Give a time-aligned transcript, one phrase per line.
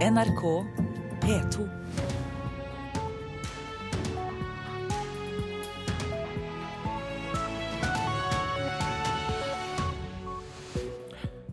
[0.00, 0.64] NRK
[1.20, 1.68] P2.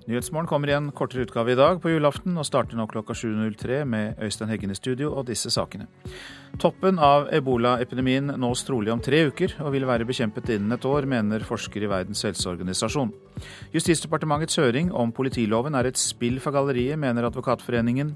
[0.08, 3.82] Nyhetsmorgen kommer i en kortere utgave i dag på julaften og starter nå klokka 7.03
[3.92, 5.90] med Øystein Heggen i studio og disse sakene.
[6.64, 11.10] Toppen av ebolaepidemien nås trolig om tre uker og vil være bekjempet innen et år,
[11.12, 13.12] mener forsker i Verdens helseorganisasjon.
[13.76, 18.16] Justisdepartementets høring om politiloven er et spill for galleriet, mener Advokatforeningen.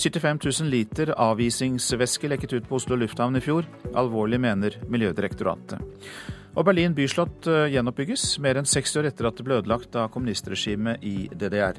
[0.00, 3.68] 75 000 liter avisingsvæske lekket ut på Oslo lufthavn i fjor.
[3.92, 5.84] Alvorlig, mener Miljødirektoratet.
[6.58, 10.08] Og Berlin byslott eh, gjenoppbygges, mer enn 60 år etter at det ble ødelagt av
[10.10, 11.78] kommunistregimet i DDR.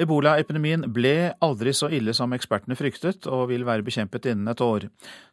[0.00, 4.88] Ebola-epidemien ble aldri så ille som ekspertene fryktet, og vil være bekjempet innen et år.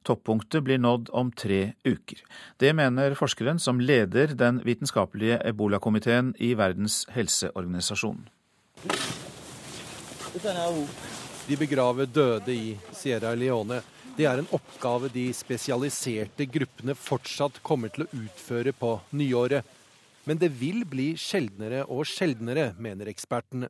[0.05, 2.21] Toppunktet blir nådd om tre uker.
[2.62, 8.27] Det mener forskeren som leder den vitenskapelige ebolakomiteen i Verdens helseorganisasjon.
[11.48, 13.79] De begraver døde i Sierra Leone.
[14.18, 19.62] Det er en oppgave de spesialiserte gruppene fortsatt kommer til å utføre på nyåret.
[20.26, 23.70] Men det vil bli sjeldnere og sjeldnere, mener ekspertene.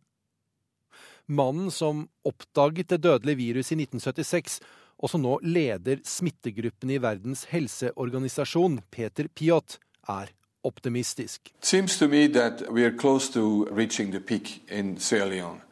[1.27, 4.61] Mannen som oppdaget det dødelige viruset i 1976,
[5.03, 10.31] og som nå leder smittegruppen i Verdens helseorganisasjon, Peter Piot, er
[10.63, 11.51] optimistisk.
[11.59, 15.66] It seems to me that we are close to reaching the peak in Sierra Leone.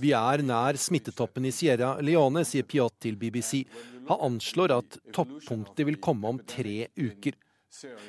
[0.00, 3.64] Vi er nær smittetoppen i Sierra Leone, sier Piot til BBC.
[4.08, 7.36] Han anslår at toppunktet vil komme om tre uker.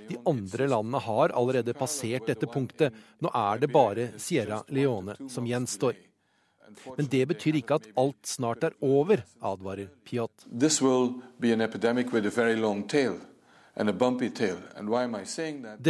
[0.10, 2.96] De andre landene har allerede passert dette punktet.
[3.22, 6.00] Nå er det bare Sierra Leone som gjenstår.
[6.96, 10.48] Men det betyr ikke at alt snart er over, advarer Piot.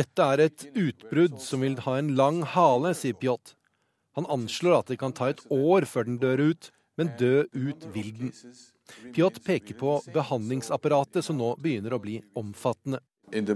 [0.02, 3.56] Dette er et utbrudd som vil ha en lang hale, sier Piot.
[4.18, 7.86] Han anslår at det kan ta et år før den dør ut, men dø ut
[7.94, 8.34] vil den.
[9.16, 13.00] Piot peker på behandlingsapparatet som nå begynner å bli omfattende.
[13.32, 13.56] De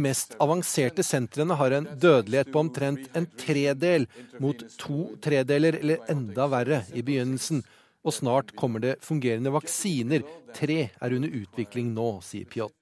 [0.00, 4.08] mest avanserte sentrene har en dødelighet på omtrent en tredel,
[4.40, 7.60] mot to tredeler eller enda verre i begynnelsen.
[8.00, 10.24] Og snart kommer det fungerende vaksiner.
[10.56, 12.72] Tre er under utvikling nå, sier Piot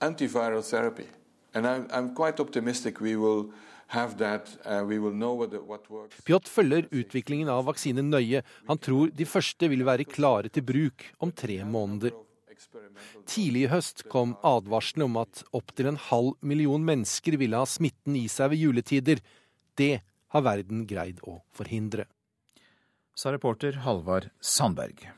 [0.00, 1.06] antiviral therapy.
[1.54, 3.50] And I'm, I'm quite optimistic we will
[3.88, 4.48] have that.
[4.64, 6.16] Uh, we will know what, what works.
[6.24, 8.42] Piot følger utviklingen av vaksinen nøye.
[8.70, 12.14] Han tror de første vil være klare til bruk om tre måneder.
[13.26, 18.18] Tidlig i høst kom advarslene om at opptil en halv million mennesker ville ha smitten
[18.20, 19.22] i seg ved juletider.
[19.80, 22.06] Det har verden greid å forhindre.
[23.16, 25.08] Sa reporter Halvard Sandberg.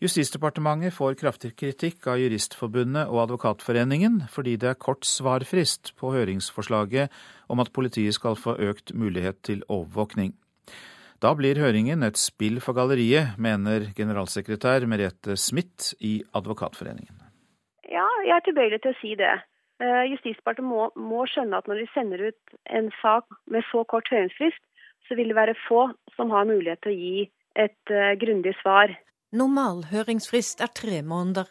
[0.00, 7.12] Justisdepartementet får kraftig kritikk av Juristforbundet og Advokatforeningen fordi det er kort svarfrist på høringsforslaget
[7.52, 10.32] om at politiet skal få økt mulighet til overvåkning.
[11.20, 17.18] Da blir høringen et spill for galleriet, mener generalsekretær Merete Smith i Advokatforeningen.
[17.90, 19.34] Ja, jeg er tilbøyelig til å si det.
[19.84, 24.08] Eh, Justisdepartementet må, må skjønne at når de sender ut en sak med så kort
[24.12, 24.64] høringsfrist,
[25.08, 27.22] så vil det være få som har mulighet til å gi
[27.58, 28.92] et uh, grundig svar.
[29.32, 31.46] Normal høringsfrist er tre måneder.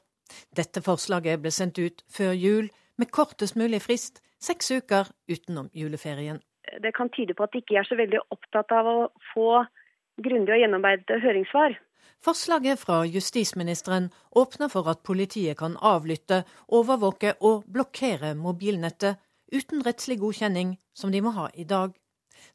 [0.55, 2.69] Dette forslaget ble sendt ut før jul,
[2.99, 6.41] med kortest mulig frist, seks uker utenom juleferien.
[6.83, 8.97] Det kan tyde på at de ikke er så veldig opptatt av å
[9.31, 9.63] få
[10.19, 11.77] grundige og gjennomarbeidede høringssvar.
[12.19, 19.23] Forslaget fra justisministeren åpner for at politiet kan avlytte, overvåke og blokkere mobilnettet
[19.55, 21.95] uten rettslig godkjenning, som de må ha i dag.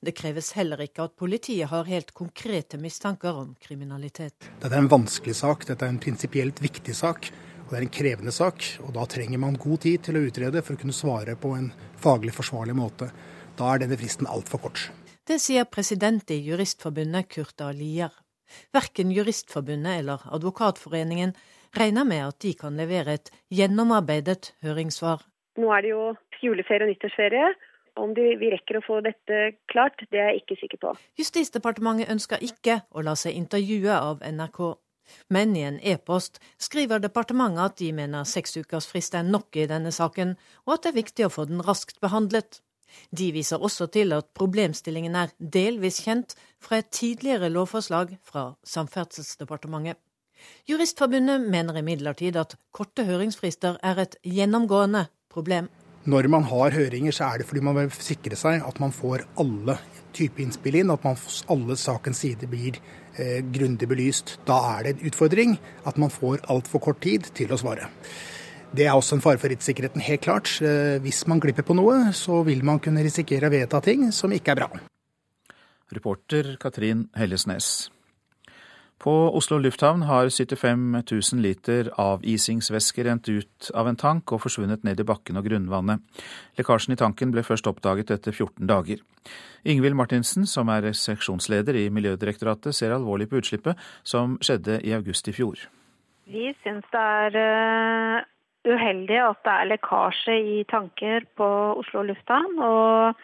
[0.05, 4.51] Det kreves heller ikke at politiet har helt konkrete mistanker om kriminalitet.
[4.61, 7.31] Dette er en vanskelig sak, dette er en prinsipielt viktig sak.
[7.65, 10.61] Og det er en krevende sak, og da trenger man god tid til å utrede
[10.61, 13.09] for å kunne svare på en faglig forsvarlig måte.
[13.57, 14.91] Da er denne fristen altfor kort.
[15.25, 17.71] Det sier president i Juristforbundet, Kurt A.
[17.73, 18.13] Lier.
[18.77, 21.33] Verken Juristforbundet eller Advokatforeningen
[21.79, 25.25] regner med at de kan levere et gjennomarbeidet høringssvar.
[25.57, 26.03] Nå er det jo
[26.45, 27.49] juleferie og nyttårsferie,
[28.01, 30.95] om de, vi rekker å få dette klart, det er jeg ikke sikker på.
[31.21, 34.61] Justisdepartementet ønsker ikke å la seg intervjue av NRK.
[35.29, 38.57] Men i en e-post skriver departementet at de mener seks
[38.89, 42.01] frist er nok i denne saken, og at det er viktig å få den raskt
[42.01, 42.63] behandlet.
[43.11, 49.99] De viser også til at problemstillingen er delvis kjent fra et tidligere lovforslag fra Samferdselsdepartementet.
[50.69, 55.71] Juristforbundet mener imidlertid at korte høringsfrister er et gjennomgående problem.
[56.05, 59.25] Når man har høringer, så er det fordi man vil sikre seg at man får
[59.41, 59.79] alle
[60.15, 61.17] typer innspill inn, at man,
[61.51, 62.77] alle sakens sider blir
[63.17, 64.37] eh, grundig belyst.
[64.45, 65.57] Da er det en utfordring
[65.89, 67.89] at man får altfor kort tid til å svare.
[68.75, 70.53] Det er også en fare for rettssikkerheten, helt klart.
[70.61, 74.35] Eh, hvis man glipper på noe, så vil man kunne risikere å vedta ting som
[74.35, 74.71] ikke er bra.
[75.95, 77.94] Reporter Katrin Hellesnes.
[79.05, 84.87] På Oslo lufthavn har 75 000 liter avisingsvæske rent ut av en tank og forsvunnet
[84.87, 86.01] ned i bakken og grunnvannet.
[86.57, 89.03] Lekkasjen i tanken ble først oppdaget etter 14 dager.
[89.69, 93.77] Ingvild Martinsen, som er seksjonsleder i Miljødirektoratet, ser alvorlig på utslippet
[94.09, 95.67] som skjedde i august i fjor.
[96.25, 98.25] Vi syns det er eh,
[98.73, 102.57] uheldig at det er lekkasje i tanker på Oslo lufthavn.
[102.57, 103.21] og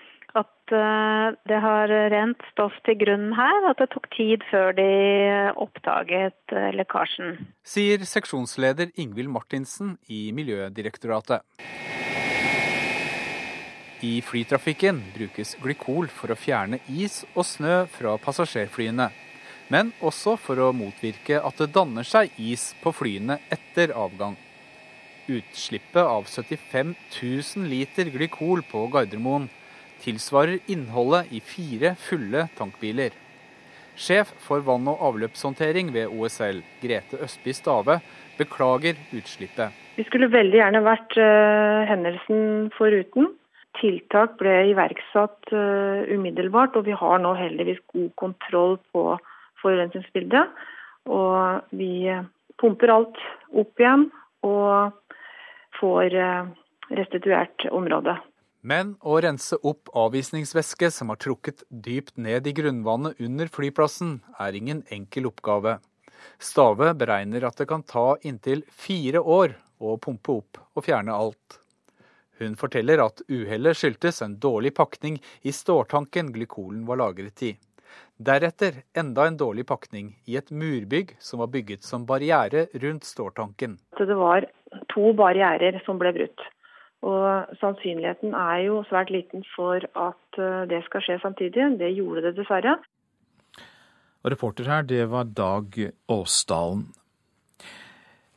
[0.75, 4.89] eh, det har rent stoff til grunnen her, at det tok tid før de
[5.61, 7.39] oppdaget eh, lekkasjen.
[7.67, 11.47] Sier seksjonsleder Ingvild Martinsen i Miljødirektoratet.
[14.01, 19.11] I flytrafikken brukes glykol for å fjerne is og snø fra passasjerflyene.
[19.71, 24.39] Men også for å motvirke at det danner seg is på flyene etter avgang.
[25.31, 29.51] Utslippet av 75 000 liter glykol på Gardermoen
[30.05, 33.13] tilsvarer innholdet i fire fulle tankbiler.
[34.01, 37.99] Sjef for vann- og avløpshåndtering ved OSL, Grete Østby Stave,
[38.39, 39.77] beklager utslippet.
[39.99, 43.35] Vi skulle veldig gjerne vært uh, hendelsen foruten.
[43.81, 49.05] Tiltak ble iverksatt uh, umiddelbart, og vi har nå heldigvis god kontroll på
[49.61, 50.57] forurensningsbildet.
[51.11, 52.09] Og vi
[52.61, 53.21] pumper alt
[53.53, 54.09] opp igjen
[54.49, 54.97] og
[55.81, 56.49] får uh,
[56.97, 58.17] restituert området.
[58.61, 64.57] Men å rense opp avvisningsvæske som har trukket dypt ned i grunnvannet under flyplassen, er
[64.57, 65.79] ingen enkel oppgave.
[66.39, 71.57] Stave beregner at det kan ta inntil fire år å pumpe opp og fjerne alt.
[72.41, 77.55] Hun forteller at uhellet skyldtes en dårlig pakning i ståltanken glykolen var lagret i.
[78.21, 83.79] Deretter enda en dårlig pakning i et murbygg som var bygget som barriere rundt ståltanken.
[83.97, 84.45] Det var
[84.93, 86.49] to barrierer som ble brutt.
[87.03, 91.71] Og sannsynligheten er jo svært liten for at eh, det skal skje samtidig.
[91.81, 92.77] Det gjorde det dessverre.
[94.21, 95.77] Og reporter her, det var Dag
[96.09, 96.91] Åsdalen.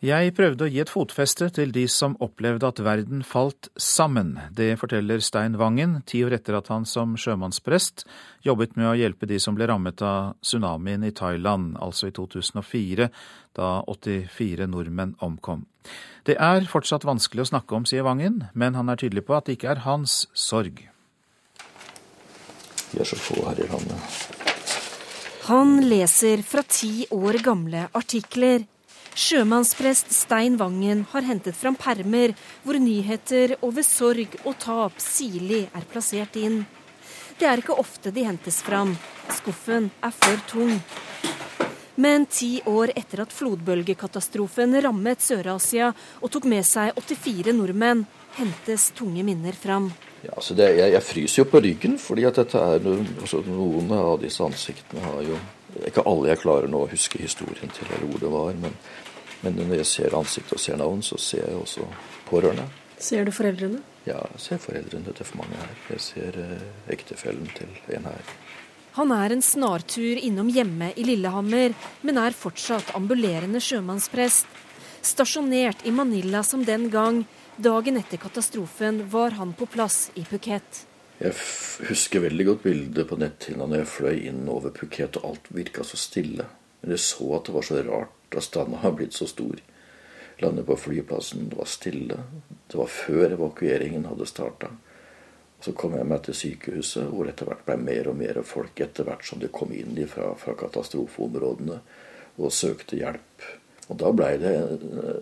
[0.03, 4.33] Jeg prøvde å gi et fotfeste til de som opplevde at verden falt sammen.
[4.51, 8.03] Det forteller Stein Vangen, ti år etter at han som sjømannsprest
[8.43, 13.07] jobbet med å hjelpe de som ble rammet av tsunamien i Thailand, altså i 2004,
[13.55, 15.63] da 84 nordmenn omkom.
[16.27, 19.47] Det er fortsatt vanskelig å snakke om, sier Vangen, men han er tydelig på at
[19.47, 20.83] det ikke er hans sorg.
[22.91, 24.11] Vi er så få her i landet.
[25.47, 28.67] Han leser fra ti år gamle artikler
[29.13, 32.31] Sjømannsprest Stein Vangen har hentet fram permer
[32.63, 36.63] hvor nyheter over sorg og tap sirlig er plassert inn.
[37.37, 38.95] Det er ikke ofte de hentes fram.
[39.37, 40.73] Skuffen er for tung.
[41.95, 48.07] Men ti år etter at flodbølgekatastrofen rammet Sør-Asia og tok med seg 84 nordmenn,
[48.39, 49.91] hentes tunge minner fram.
[50.23, 53.91] Ja, altså det, jeg, jeg, fryser jo på ryggen, fordi at dette er altså noen
[53.93, 55.37] av disse ansiktene har jo
[55.87, 58.77] Ikke alle jeg klarer nå å huske historien til eller hvor det var, men
[59.43, 61.85] men når jeg ser ansiktet og ser navn, så ser jeg også
[62.29, 62.63] pårørende.
[63.03, 63.81] Ser du foreldrene?
[64.07, 65.73] Ja, jeg ser foreldrene til for mange her.
[65.91, 68.31] Jeg ser eh, ektefellen til en her.
[68.95, 74.47] Han er en snartur innom hjemme i Lillehammer, men er fortsatt ambulerende sjømannsprest.
[75.03, 77.23] Stasjonert i Manila som den gang.
[77.59, 80.85] Dagen etter katastrofen var han på plass i Phuket.
[81.19, 81.35] Jeg
[81.89, 85.85] husker veldig godt bildet på netthinna når jeg fløy inn over Phuket og alt virka
[85.85, 86.47] så stille.
[86.81, 89.59] Men jeg så at det var så rart Avstanden har blitt så stor.
[90.41, 92.17] Landet på flyplassen, det var stille.
[92.67, 94.71] Det var før evakueringen hadde starta.
[95.61, 99.05] Så kom jeg meg til sykehuset, hvor etter hvert ble mer og mer folk etter
[99.07, 101.77] hvert som de kom inn fra, fra katastrofeområdene
[102.41, 103.45] og søkte hjelp.
[103.91, 104.53] Og da blei det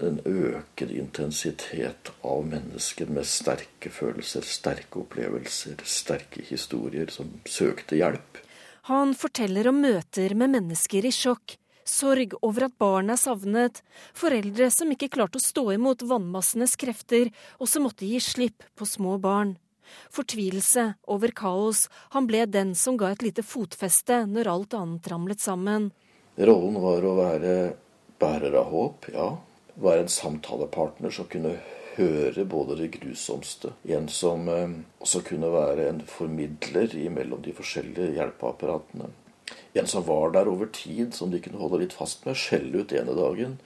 [0.06, 8.42] en øket intensitet av mennesker med sterke følelser, sterke opplevelser, sterke historier, som søkte hjelp.
[8.90, 13.82] Han forteller om møter med mennesker i sjokk, sorg over at barn er savnet,
[14.18, 18.88] foreldre som ikke klarte å stå imot vannmassenes krefter, og som måtte gi slipp på
[18.90, 19.58] små barn.
[20.14, 25.44] Fortvilelse over kaos, han ble den som ga et lite fotfeste når alt annet ramlet
[25.44, 25.90] sammen.
[26.40, 27.56] Rollen var å være
[28.22, 29.30] bærer av håp, ja.
[29.82, 31.56] Være en samtalepartner som kunne
[31.96, 33.74] høre både det grusomste.
[33.90, 39.10] En som eh, også kunne være en formidler mellom de forskjellige hjelpeapparatene
[39.74, 42.94] en som var der over tid, som de kunne holde litt fast med, skjelle ut
[42.96, 43.58] ene dagen,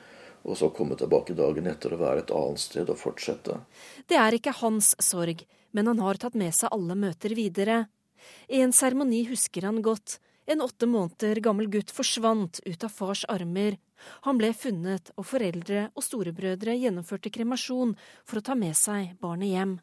[0.46, 3.58] og så komme tilbake dagen etter og være et annet sted og fortsette.
[4.06, 5.42] Det er ikke hans sorg,
[5.74, 7.86] men han har tatt med seg alle møter videre.
[8.50, 10.20] I en seremoni husker han godt.
[10.46, 13.80] En åtte måneder gammel gutt forsvant ut av fars armer
[14.28, 19.54] Han ble funnet, og foreldre og storebrødre gjennomførte kremasjon for å ta med seg barnet
[19.54, 19.78] hjem.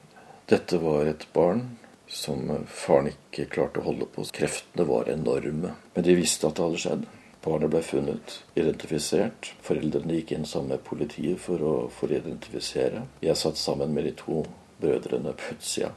[0.50, 1.64] Dette var et barn
[2.12, 4.25] som faren ikke klarte å holde på.
[4.37, 5.75] Kreftene var enorme.
[5.95, 7.04] Men de visste at det hadde skjedd.
[7.42, 9.52] Barnet ble funnet, identifisert.
[9.66, 13.07] Foreldrene gikk inn sammen med politiet for å, for å identifisere.
[13.25, 14.45] Jeg satt sammen med de to
[14.83, 15.90] brødrene på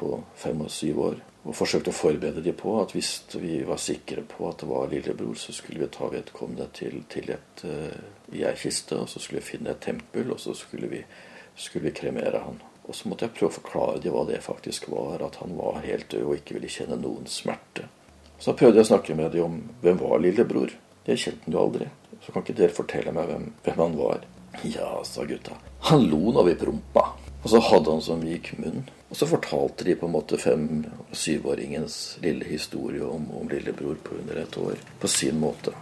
[0.00, 3.80] på fem og syv år og forsøkte å forberede dem på at hvis vi var
[3.80, 8.34] sikre på at det var lillebror, så skulle vi ta vedkommende til, til et uh,
[8.36, 11.00] i og så skulle vi finne et tempel, og så skulle vi,
[11.56, 12.60] skulle vi kremere han.
[12.84, 15.80] Og så måtte jeg prøve å forklare dem hva det faktisk var, at han var
[15.84, 17.88] helt død og ikke ville kjenne noen smerte.
[18.40, 20.72] Så prøvde jeg å snakke med dem om hvem var lillebror.
[21.06, 21.88] Det kjente han jo aldri.
[22.20, 24.24] Så kan ikke dere fortelle meg hvem, hvem han var?
[24.66, 25.56] Ja, sa gutta.
[25.88, 27.04] Han lo når vi prompa.
[27.42, 28.82] Og så hadde han så myk munn.
[29.10, 33.96] Og så fortalte de på en måte fem- og syvåringens lille historie om, om, lillebror
[34.04, 34.76] på under et år.
[35.00, 35.72] På sin måte.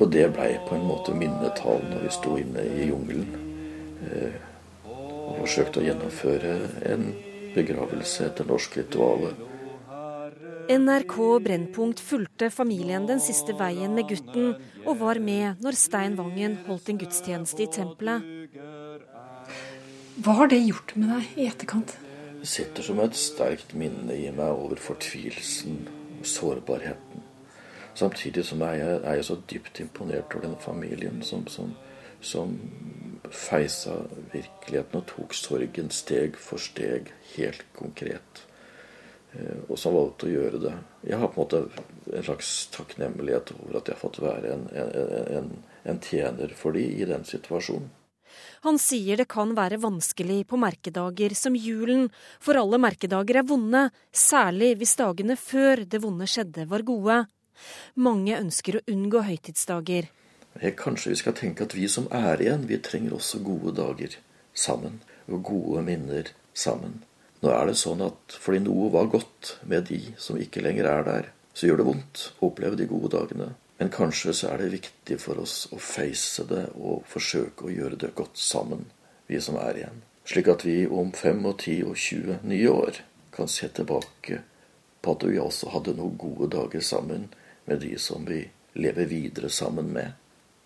[0.00, 3.26] Og det blei på en måte minnetall når vi sto inne i jungelen
[4.06, 4.38] eh,
[4.86, 6.54] og forsøkte å gjennomføre
[6.92, 7.10] en
[7.56, 9.32] begravelse etter norsk rituale.
[10.68, 16.56] NRK Brennpunkt fulgte familien den siste veien med gutten, og var med når Stein Vangen
[16.66, 18.24] holdt en gudstjeneste i tempelet.
[20.24, 21.94] Hva har det gjort med deg i etterkant?
[22.40, 25.84] Det sitter som et sterkt minne i meg over fortvilelsen
[26.18, 27.22] og sårbarheten.
[27.94, 31.76] Samtidig som jeg er jeg så dypt imponert over den familien som, som,
[32.18, 32.58] som
[33.30, 34.00] feisa
[34.34, 38.45] virkeligheten og tok sorgen steg for steg, helt konkret.
[39.36, 40.72] Eh, og som valgte å gjøre det.
[41.10, 44.66] Jeg har på en måte en slags takknemlighet over at jeg har fått være en,
[45.40, 47.92] en, en tjener for de i den situasjonen.
[48.66, 52.08] Han sier det kan være vanskelig på merkedager som julen,
[52.42, 57.22] for alle merkedager er vonde, særlig hvis dagene før det vonde skjedde var gode.
[57.94, 60.10] Mange ønsker å unngå høytidsdager.
[60.76, 64.18] Kanskje vi skal tenke at vi som er igjen, vi trenger også gode dager
[64.56, 65.00] sammen.
[65.28, 67.00] Og gode minner sammen.
[67.46, 71.04] Nå er det sånn at fordi noe var godt med de som ikke lenger er
[71.06, 73.52] der, så gjør det vondt å oppleve de gode dagene.
[73.78, 78.00] Men kanskje så er det viktig for oss å face det og forsøke å gjøre
[78.02, 78.82] det godt sammen,
[79.30, 80.00] vi som er igjen.
[80.26, 82.98] Slik at vi om fem og ti og tjue nye år
[83.36, 84.40] kan se tilbake
[85.04, 87.28] på at vi også hadde noen gode dager sammen
[87.70, 88.40] med de som vi
[88.74, 90.16] lever videre sammen med.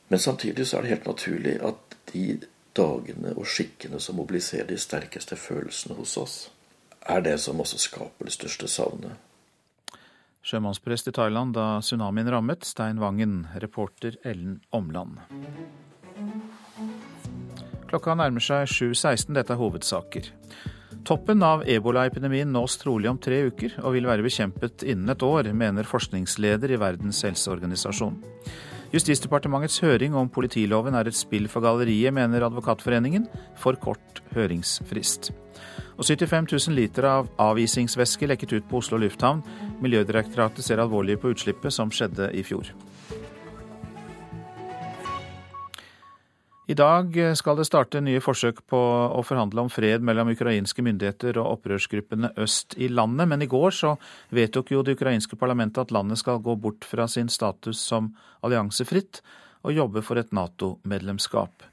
[0.08, 2.25] Men samtidig så er det helt naturlig at de
[2.72, 6.38] dagene og skikkene som mobiliserer de sterkeste følelsene hos oss,
[7.09, 9.16] er det som også skaper det største savnet.
[10.40, 13.42] Sjømannsprest i Thailand da tsunamien rammet, Stein Vangen.
[13.61, 15.21] Reporter Ellen Omland.
[17.90, 19.35] Klokka nærmer seg 7.16.
[19.37, 20.30] Dette er hovedsaker.
[21.04, 25.49] Toppen av ebolaepidemien nås trolig om tre uker, og vil være bekjempet innen et år,
[25.57, 28.19] mener forskningsleder i Verdens helseorganisasjon.
[28.90, 33.28] Justisdepartementets høring om politiloven er et spill for galleriet, mener Advokatforeningen.
[33.61, 35.30] For kort høringsfrist.
[36.00, 39.44] Og 75 000 liter av avisingsvæske lekket ut på Oslo lufthavn.
[39.85, 42.73] Miljødirektoratet ser alvorlig på utslippet som skjedde i fjor.
[46.71, 48.79] I dag skal det starte nye forsøk på
[49.11, 53.75] å forhandle om fred mellom ukrainske myndigheter og opprørsgruppene øst i landet, men i går
[53.75, 53.97] så
[54.31, 58.12] vedtok jo det ukrainske parlamentet at landet skal gå bort fra sin status som
[58.47, 59.19] alliansefritt
[59.67, 61.67] og jobbe for et Nato-medlemskap.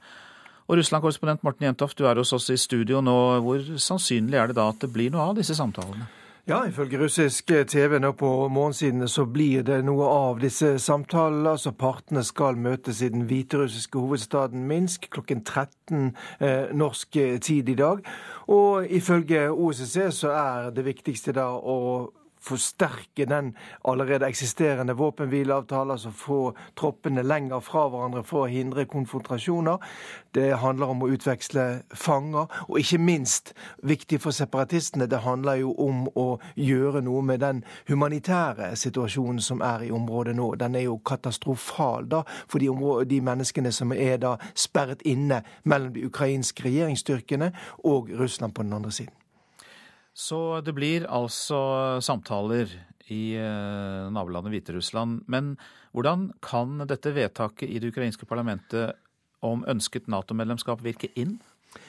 [0.68, 3.18] Og Russland-korrespondent Morten Jentoft, du er hos oss i studio nå.
[3.46, 6.10] Hvor sannsynlig er det da at det blir noe av disse samtalene?
[6.48, 11.50] Ja, ifølge russisk TV nå på morgensidene så blir det noe av disse samtalene.
[11.58, 17.76] altså Partene skal møtes i den hviterussiske hovedstaden Minsk klokken 13 eh, norsk tid i
[17.76, 18.00] dag.
[18.48, 21.76] Og ifølge OSSE så er det viktigste da å
[22.48, 23.54] forsterke den
[23.88, 26.40] allerede eksisterende våpenhvileavtalen, altså få
[26.80, 29.78] troppene lenger fra hverandre for å hindre konfrontasjoner.
[30.36, 35.74] Det handler om å utveksle fanger, og ikke minst viktig for separatistene, det handler jo
[35.84, 40.54] om å gjøre noe med den humanitære situasjonen som er i området nå.
[40.56, 42.72] Den er jo katastrofal da, for de,
[43.10, 48.78] de menneskene som er da sperret inne mellom de ukrainske regjeringsstyrkene og Russland på den
[48.78, 49.16] andre siden.
[50.18, 51.60] Så det blir altså
[52.02, 52.72] samtaler
[53.14, 55.22] i eh, nabolandet Hviterussland.
[55.30, 55.54] Men
[55.94, 58.98] hvordan kan dette vedtaket i det ukrainske parlamentet
[59.46, 61.38] om ønsket Nato-medlemskap virke inn?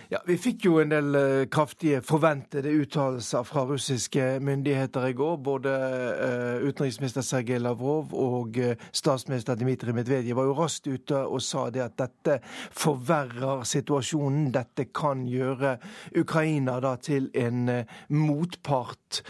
[0.09, 5.35] Ja, Vi fikk jo en del uh, kraftige forventede uttalelser fra russiske myndigheter i går.
[5.45, 11.43] Både uh, utenriksminister Sergej Lavrov og uh, statsminister Dmitrij Medvedev var jo raskt ute og
[11.45, 12.39] sa det at dette
[12.73, 14.47] forverrer situasjonen.
[14.55, 15.75] Dette kan gjøre
[16.17, 17.69] Ukraina da til en
[18.09, 19.21] motpart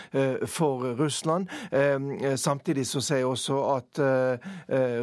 [0.46, 1.46] for Russland.
[2.36, 4.00] Samtidig så sier jeg også at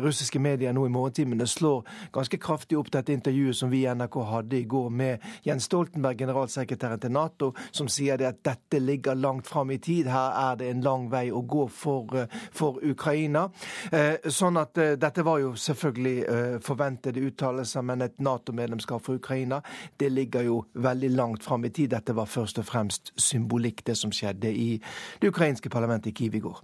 [0.03, 1.83] russiske medier nå i morgentimene slår
[2.15, 6.17] ganske kraftig opp dette intervjuet som vi i NRK hadde i går med Jens Stoltenberg,
[6.19, 10.09] generalsekretæren til Nato, som sier det at dette ligger langt fram i tid.
[10.11, 13.47] Her er det en lang vei å gå for, eh, for Ukraina.
[13.91, 16.15] Eh, sånn at eh, dette var jo selvfølgelig
[16.65, 19.61] forventede uttalelser, men et Nato-medlemskap for Ukraina,
[19.97, 21.89] det ligger jo veldig langt fram i tid.
[21.89, 24.69] Dette var først og fremst symbolikk, det som skjedde i
[25.21, 26.61] det ukrainske parlamentet i Kiev i går.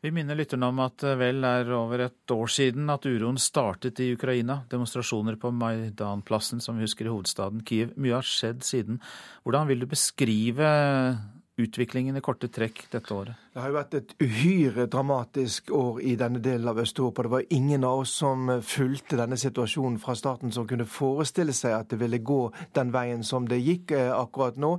[0.00, 4.00] Vi minner lytterne om at det vel er over et år siden at uroen startet
[4.00, 4.62] i Ukraina.
[4.72, 7.92] Demonstrasjoner på Maidanplassen, som vi husker i hovedstaden Kiev.
[8.00, 8.96] Mye har skjedd siden.
[9.44, 10.70] Hvordan vil du beskrive
[11.60, 13.36] utviklingen i korte trekk dette året?
[13.50, 17.24] Det har jo vært et uhyre dramatisk år i denne delen av Øst-Europa.
[17.26, 21.74] Det var ingen av oss som fulgte denne situasjonen fra starten som kunne forestille seg
[21.74, 22.38] at det ville gå
[22.78, 24.76] den veien som det gikk eh, akkurat nå.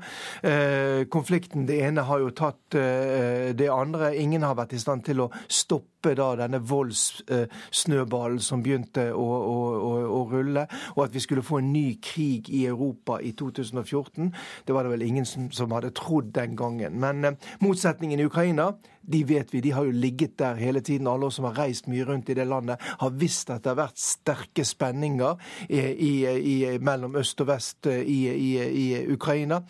[0.47, 4.13] Eh, konflikten, det ene har jo tatt eh, det andre.
[4.15, 9.57] Ingen har vært i stand til å stoppe da denne voldssnøballen som begynte å, å,
[9.75, 10.63] å, å, rulle,
[10.95, 14.31] og at vi skulle få en ny krig i Europa i 2014.
[14.65, 16.97] Det var det vel ingen som, som hadde trodd den gangen.
[17.03, 21.07] Men motsetningen i Ukraina Ukraina, de vet vi, de har jo ligget der hele tiden.
[21.07, 23.79] Alle oss som har reist mye rundt i det landet, har visst at det har
[23.79, 25.39] vært sterke spenninger
[25.69, 26.11] i, i,
[26.53, 29.61] i, mellom øst og vest eh, i, Ukraina.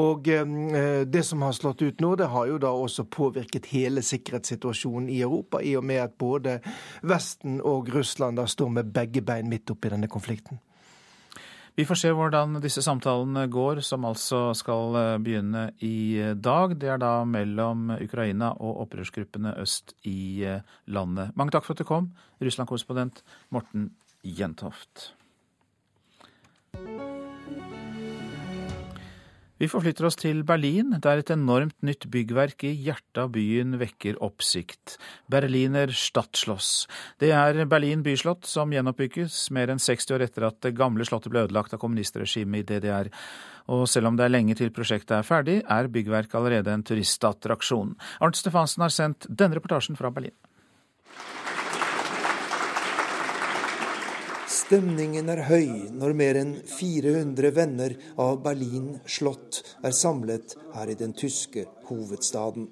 [0.00, 4.02] Og eh, det som har slått ut nå, det har jo da også påvirket hele
[4.02, 6.58] sikkerhetssituasjonen i Europa, i og med at både
[7.02, 10.60] Vesten og Russland da står med begge bein midt oppi denne konflikten.
[11.80, 16.74] Vi får se hvordan disse samtalene går, som altså skal eh, begynne i eh, dag.
[16.76, 20.60] Det er da mellom Ukraina og opprørsgruppene øst i eh,
[20.92, 21.32] landet.
[21.40, 22.10] Mange takk for at du kom,
[22.44, 25.14] Russland-korrespondent Morten Jentoft.
[29.60, 34.16] Vi forflytter oss til Berlin, der et enormt nytt byggverk i hjertet av byen vekker
[34.24, 34.94] oppsikt.
[35.28, 36.86] Berliner Stadtschloss.
[37.20, 41.34] Det er Berlin byslott som gjenoppbygges mer enn 60 år etter at det gamle slottet
[41.34, 43.12] ble ødelagt av kommunistregimet i DDR.
[43.68, 47.98] Og selv om det er lenge til prosjektet er ferdig, er byggverket allerede en turistattraksjon.
[48.24, 50.38] Arnt Stefansen har sendt denne reportasjen fra Berlin.
[54.70, 60.94] Stemningen er høy når mer enn 400 venner av Berlin slott er samlet her i
[60.94, 62.68] den tyske hovedstaden.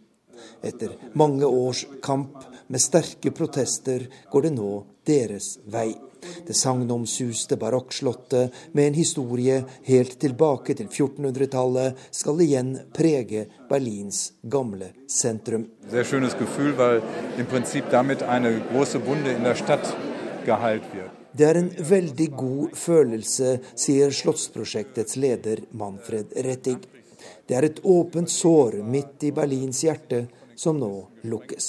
[0.62, 4.70] Etter mange års kamp med sterke protester går det nå
[5.10, 5.88] deres vei.
[6.46, 9.58] Det sagnomsuste barokkslottet med en historie
[9.90, 15.66] helt tilbake til 1400-tallet skal igjen prege Berlins gamle sentrum.
[15.90, 17.02] Sehr schönes Gefühl, weil
[17.42, 19.96] im Prinzip damit eine große Wunde in der Stadt.
[21.32, 26.78] Det er en veldig god følelse, sier Slottsprosjektets leder Manfred Rettig.
[27.48, 30.26] Det er et åpent sår midt i Berlins hjerte
[30.58, 30.90] som nå
[31.30, 31.66] lukkes.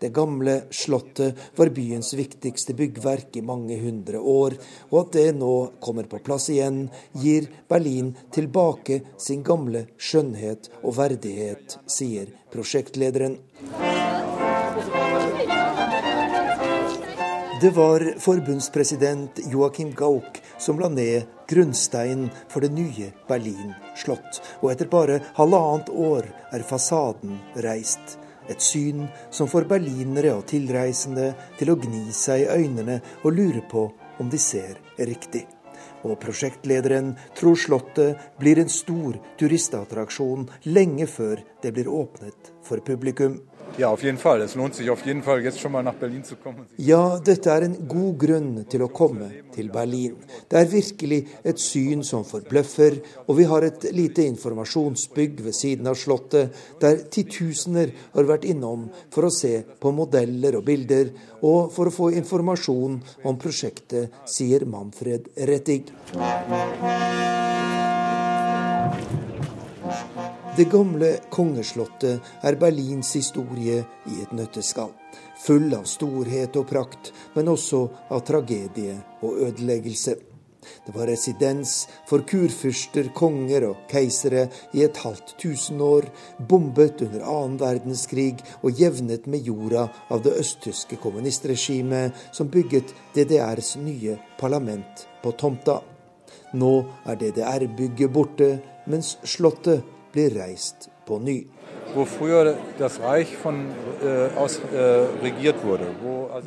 [0.00, 4.56] Det gamle slottet var byens viktigste byggverk i mange hundre år,
[4.88, 5.52] og at det nå
[5.84, 13.40] kommer på plass igjen, gir Berlin tilbake sin gamle skjønnhet og verdighet, sier prosjektlederen.
[17.60, 24.38] Det var forbundspresident Joachim Gauck som la ned grunnsteinen for det nye Berlin slott.
[24.62, 28.16] Og etter bare halvannet år er fasaden reist.
[28.48, 33.66] Et syn som får berlinere og tilreisende til å gni seg i øynene og lure
[33.68, 33.84] på
[34.24, 35.44] om de ser riktig.
[36.08, 43.42] Og prosjektlederen tror Slottet blir en stor turistattraksjon lenge før det blir åpnet for publikum.
[43.78, 44.40] Ja, auf jeden Fall.
[44.42, 46.66] Es lohnt sich auf jeden Fall, jetzt schon mal nach Berlin zu kommen.
[46.76, 50.16] Ja, dette er en god grunn til å komme til Berlin.
[50.48, 55.90] Det er virkelig et syn som forbløffer, og vi har et lite informasjonsbygg ved siden
[55.90, 61.70] av Slottet, der titusener har vært innom for å se på modeller og bilder, og
[61.74, 65.86] for å få informasjon om prosjektet, sier Manfred Rettig.
[70.56, 74.90] Det gamle kongeslottet er Berlins historie i et nøtteskall.
[75.44, 80.16] Full av storhet og prakt, men også av tragedie og ødeleggelse.
[80.86, 81.74] Det var residens
[82.08, 86.10] for kurfyrster, konger og keisere i et halvt tusen år,
[86.50, 93.76] bombet under annen verdenskrig og jevnet med jorda av det østtyske kommunistregimet som bygget DDRs
[93.78, 95.78] nye parlament på tomta.
[96.58, 96.74] Nå
[97.06, 98.52] er DDR-bygget borte,
[98.90, 101.46] mens Slottet blir reist på ny.
[101.90, 102.06] Äh, äh,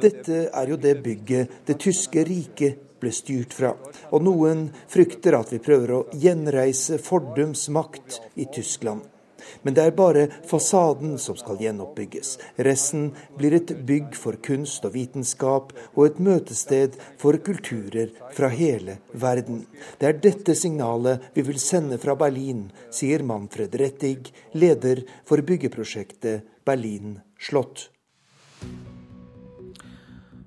[0.02, 3.74] Dette er jo det bygget det tyske riket ble styrt fra.
[4.16, 9.13] Og noen frykter at vi prøver å gjenreise fordums makt i Tyskland.
[9.62, 12.38] Men det er bare fasaden som skal gjenoppbygges.
[12.68, 18.98] Resten blir et bygg for kunst og vitenskap og et møtested for kulturer fra hele
[19.14, 19.66] verden.
[20.00, 26.50] Det er dette signalet vi vil sende fra Berlin, sier Manfred Rettig, leder for byggeprosjektet
[26.66, 27.90] Berlin slott.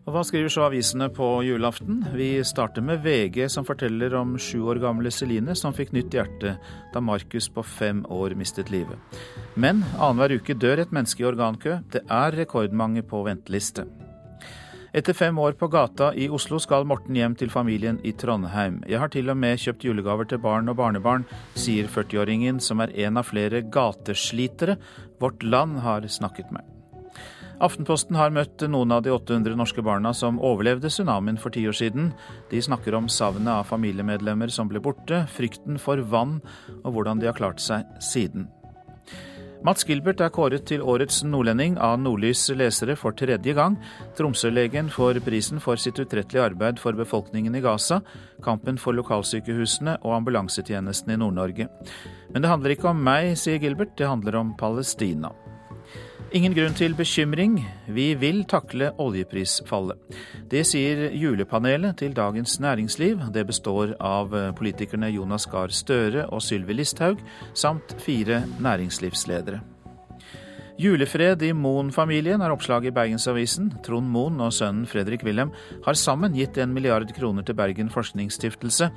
[0.07, 1.99] Og Hva skriver så avisene på julaften?
[2.15, 6.53] Vi starter med VG, som forteller om sju år gamle Celine som fikk nytt hjerte
[6.95, 9.19] da Markus på fem år mistet livet.
[9.59, 11.81] Men annenhver uke dør et menneske i organkø.
[11.91, 13.89] Det er rekordmange på venteliste.
[14.97, 18.79] Etter fem år på gata i Oslo skal Morten hjem til familien i Trondheim.
[18.87, 21.27] Jeg har til og med kjøpt julegaver til barn og barnebarn,
[21.59, 24.79] sier 40-åringen, som er en av flere gateslitere
[25.19, 26.76] Vårt Land har snakket med.
[27.57, 31.77] Aftenposten har møtt noen av de 800 norske barna som overlevde tsunamien for ti år
[31.79, 32.11] siden.
[32.51, 36.43] De snakker om savnet av familiemedlemmer som ble borte, frykten for vann
[36.83, 38.51] og hvordan de har klart seg siden.
[39.65, 43.79] Mats Gilbert er kåret til årets nordlending av Nordlys lesere for tredje gang.
[44.19, 48.03] Tromsø-legen får prisen for sitt utrettelige arbeid for befolkningen i Gaza,
[48.45, 51.71] kampen for lokalsykehusene og ambulansetjenesten i Nord-Norge.
[52.31, 55.33] Men det handler ikke om meg, sier Gilbert, det handler om Palestina.
[56.35, 60.01] Ingen grunn til bekymring, vi vil takle oljeprisfallet.
[60.51, 63.29] Det sier julepanelet til Dagens Næringsliv.
[63.31, 67.23] Det består av politikerne Jonas Gahr Støre og Sylvi Listhaug,
[67.55, 69.63] samt fire næringslivsledere.
[70.77, 73.71] Julefred i Moen-familien er oppslaget i Bergensavisen.
[73.87, 75.55] Trond Moen og sønnen Fredrik Wilhelm
[75.87, 78.91] har sammen gitt en milliard kroner til Bergen forskningsstiftelse.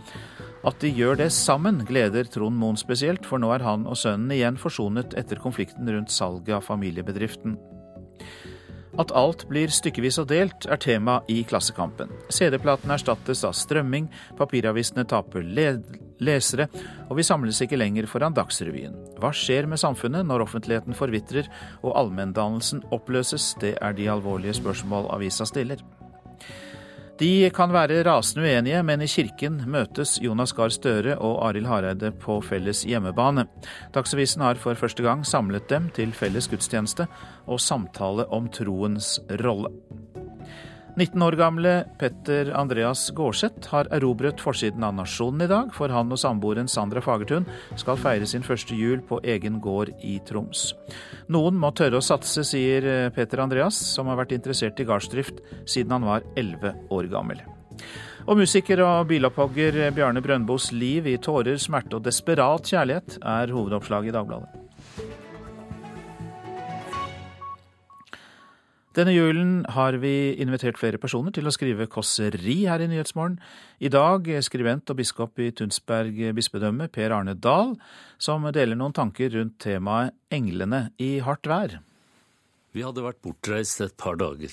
[0.67, 4.33] At de gjør det sammen, gleder Trond Moen spesielt, for nå er han og sønnen
[4.35, 7.55] igjen forsonet etter konflikten rundt salget av familiebedriften.
[8.99, 12.09] At alt blir stykkevis og delt, er tema i Klassekampen.
[12.33, 15.69] CD-platen erstattes av strømming, papiravisene taper le
[16.19, 16.67] lesere,
[17.07, 18.97] og vi samles ikke lenger foran Dagsrevyen.
[19.21, 21.47] Hva skjer med samfunnet når offentligheten forvitrer
[21.79, 23.53] og allmenndannelsen oppløses?
[23.63, 25.85] Det er de alvorlige spørsmål avisa stiller.
[27.19, 32.13] De kan være rasende uenige, men i kirken møtes Jonas Gahr Støre og Arild Hareide
[32.15, 33.43] på felles hjemmebane.
[33.91, 37.09] Dagsavisen har for første gang samlet dem til felles gudstjeneste
[37.43, 39.73] og samtale om troens rolle.
[40.99, 46.11] 19 år gamle Petter Andreas Gårdseth har erobret forsiden av Nasjonen i dag, for han
[46.11, 47.47] og samboeren Sandra Fagertun
[47.79, 50.73] skal feire sin første jul på egen gård i Troms.
[51.31, 55.95] Noen må tørre å satse, sier Petter Andreas, som har vært interessert i gardsdrift siden
[55.95, 57.47] han var 11 år gammel.
[58.27, 64.11] Og musiker og bilopphogger Bjarne Brøndbos liv i tårer, smerte og desperat kjærlighet er hovedoppslaget
[64.11, 64.68] i Dagbladet.
[68.99, 73.37] Denne julen har vi invitert flere personer til å skrive kåseri her i Nyhetsmorgen.
[73.79, 77.77] I dag skribent og biskop i Tunsberg bispedømme, Per Arne Dahl,
[78.19, 81.77] som deler noen tanker rundt temaet Englene i hardt vær.
[82.75, 84.51] Vi hadde vært bortreist et par dager.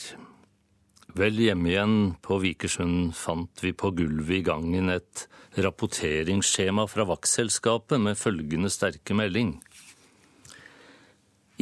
[1.19, 5.27] Vel hjemme igjen på Vikersund fant vi på gulvet i gangen et
[5.59, 9.57] rapporteringsskjema fra vaktselskapet med følgende sterke melding.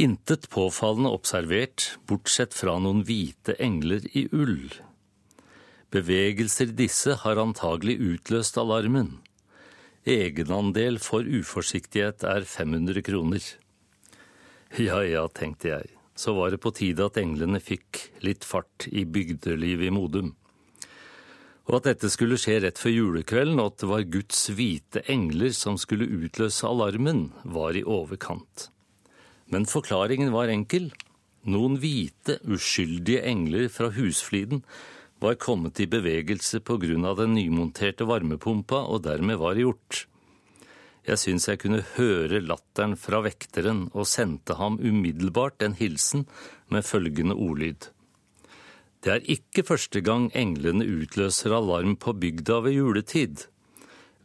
[0.05, 4.75] Intet påfallende observert, bortsett fra noen hvite engler i ull.
[5.95, 9.15] Bevegelser disse har antagelig utløst alarmen.
[10.05, 13.47] Egenandel for uforsiktighet er 500 kroner.
[14.77, 19.07] Ja ja, tenkte jeg, så var det på tide at englene fikk litt fart i
[19.09, 20.35] bygdelivet i Modum.
[21.65, 25.57] Og at dette skulle skje rett før julekvelden, og at det var Guds hvite engler
[25.57, 28.69] som skulle utløse alarmen, var i overkant.
[29.55, 30.89] Men forklaringen var enkel.
[31.47, 34.65] Noen hvite, uskyldige engler fra husfliden
[35.23, 40.09] var kommet i bevegelse på grunn av den nymonterte varmepumpa, og dermed var gjort.
[41.07, 46.27] Jeg syns jeg kunne høre latteren fra vekteren, og sendte ham umiddelbart en hilsen
[46.73, 47.91] med følgende ordlyd.
[49.05, 53.47] Det er ikke første gang englene utløser alarm på bygda ved juletid.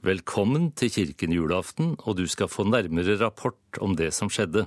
[0.02, 4.66] Velkommen til kirken julaften, og du skal få nærmere rapport om det som skjedde.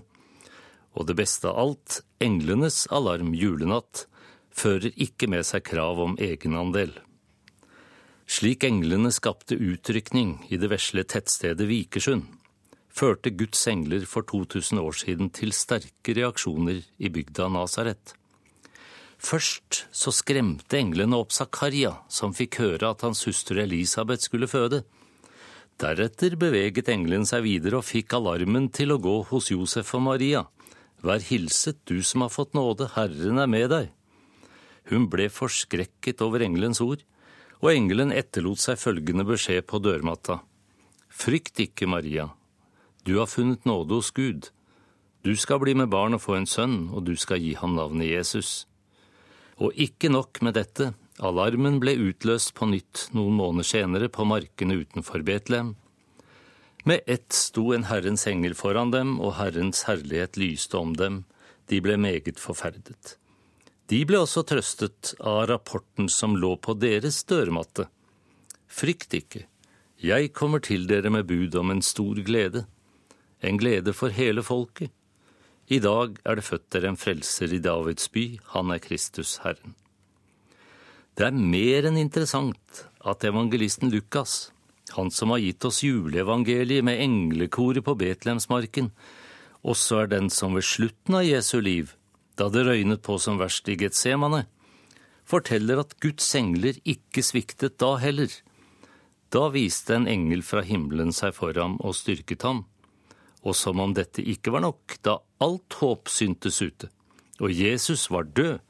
[0.92, 4.06] Og det beste av alt, englenes alarm julenatt
[4.52, 6.92] fører ikke med seg krav om egenandel.
[8.28, 12.28] Slik englene skapte utrykning i det vesle tettstedet Vikersund,
[12.92, 18.14] førte Guds engler for 2000 år siden til sterke reaksjoner i bygda Nasaret.
[19.22, 24.82] Først så skremte englene opp Zakaria, som fikk høre at hans hustru Elisabeth skulle føde.
[25.80, 30.42] Deretter beveget engelen seg videre og fikk alarmen til å gå hos Josef og Maria.
[31.02, 33.90] Vær hilset, du som har fått nåde, Herren er med deg.
[34.90, 37.02] Hun ble forskrekket over engelens ord,
[37.62, 40.40] og engelen etterlot seg følgende beskjed på dørmatta.
[41.10, 42.30] Frykt ikke, Maria,
[43.02, 44.50] du har funnet nåde hos Gud.
[45.26, 48.10] Du skal bli med barn og få en sønn, og du skal gi ham navnet
[48.10, 48.66] Jesus.
[49.58, 54.78] Og ikke nok med dette, Alarmen ble utløst på nytt noen måneder senere på markene
[54.80, 55.74] utenfor Betlehem.
[56.84, 61.24] Med ett sto en Herrens engel foran dem, og Herrens herlighet lyste om dem.
[61.70, 63.16] De ble meget forferdet.
[63.86, 67.86] De ble også trøstet av rapporten som lå på deres dørmatte.
[68.66, 69.44] Frykt ikke,
[70.02, 72.64] jeg kommer til dere med bud om en stor glede,
[73.42, 74.90] en glede for hele folket.
[75.70, 79.76] I dag er det født dere en frelser i Davids by, han er Kristus Herren.
[81.14, 84.51] Det er mer enn interessant at evangelisten Lukas,
[84.90, 88.90] han som har gitt oss juleevangeliet med englekoret på Betlehemsmarken,
[89.62, 91.94] også er den som ved slutten av Jesu liv,
[92.36, 94.44] da det røynet på som verst i Getsemane,
[95.28, 98.32] forteller at Guds engler ikke sviktet da heller.
[99.32, 102.64] Da viste en engel fra himmelen seg for ham og styrket ham.
[103.42, 106.90] Og som om dette ikke var nok, da alt håp syntes ute,
[107.42, 108.60] og Jesus var død,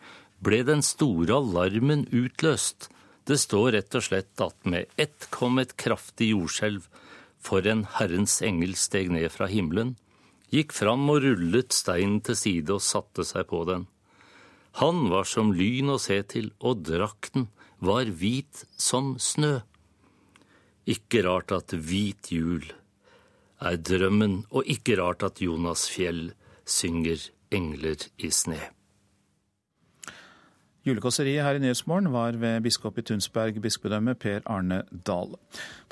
[0.43, 2.89] ble den store alarmen utløst.
[3.29, 6.89] Det står rett og slett at med ett kom et kraftig jordskjelv,
[7.43, 9.97] for en Herrens engel steg ned fra himmelen,
[10.55, 13.87] gikk fram og rullet steinen til side og satte seg på den.
[14.83, 17.49] Han var som lyn å se til, og drakten
[17.83, 19.61] var hvit som snø.
[20.89, 22.65] Ikke rart at hvit jul
[23.63, 26.31] er drømmen, og ikke rart at Jonas Fjell
[26.67, 28.61] synger engler i sne.
[30.83, 35.37] Julekåseriet her i Nyhetsmorgen var ved biskop i Tunsberg bispedømme Per Arne Dahl.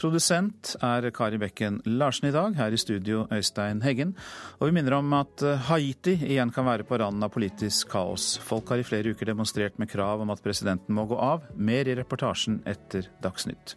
[0.00, 4.16] Produsent er Kari Bekken Larsen i dag, her i studio Øystein Heggen.
[4.58, 8.32] Og vi minner om at eh, Haiti igjen kan være på randen av politisk kaos.
[8.42, 11.46] Folk har i flere uker demonstrert med krav om at presidenten må gå av.
[11.54, 13.76] Mer i reportasjen etter Dagsnytt.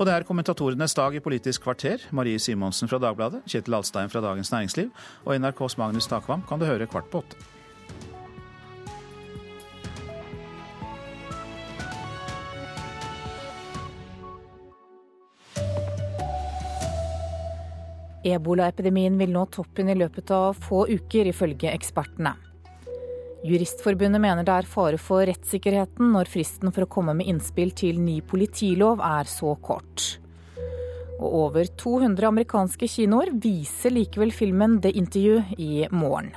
[0.00, 2.08] Og det er kommentatorenes dag i Politisk kvarter.
[2.16, 4.88] Marie Simonsen fra Dagbladet, Kjetil Alstein fra Dagens Næringsliv
[5.26, 7.55] og NRKs Magnus Takvam kan du høre kvart på åtte.
[18.26, 22.34] Ebolaepidemien vil nå toppen i løpet av få uker, ifølge ekspertene.
[23.46, 28.00] Juristforbundet mener det er fare for rettssikkerheten når fristen for å komme med innspill til
[28.02, 30.16] ny politilov er så kort.
[31.20, 36.32] Og over 200 amerikanske kinoer viser likevel filmen The Interview i morgen.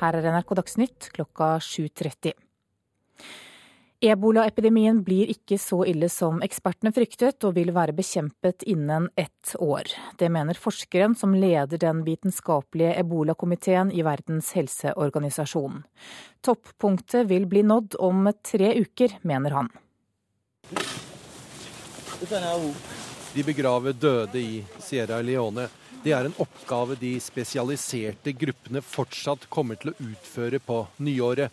[0.00, 2.36] Her er NRK Dagsnytt klokka 7.30.
[4.00, 9.92] Ebolaepidemien blir ikke så ille som ekspertene fryktet, og vil være bekjempet innen ett år.
[10.16, 15.82] Det mener forskeren som leder den vitenskapelige ebolakomiteen i Verdens helseorganisasjon.
[16.40, 19.72] Toppunktet vil bli nådd om tre uker, mener han.
[23.34, 25.68] De begraver døde i Sierra Leone.
[26.00, 31.52] Det er en oppgave de spesialiserte gruppene fortsatt kommer til å utføre på nyåret.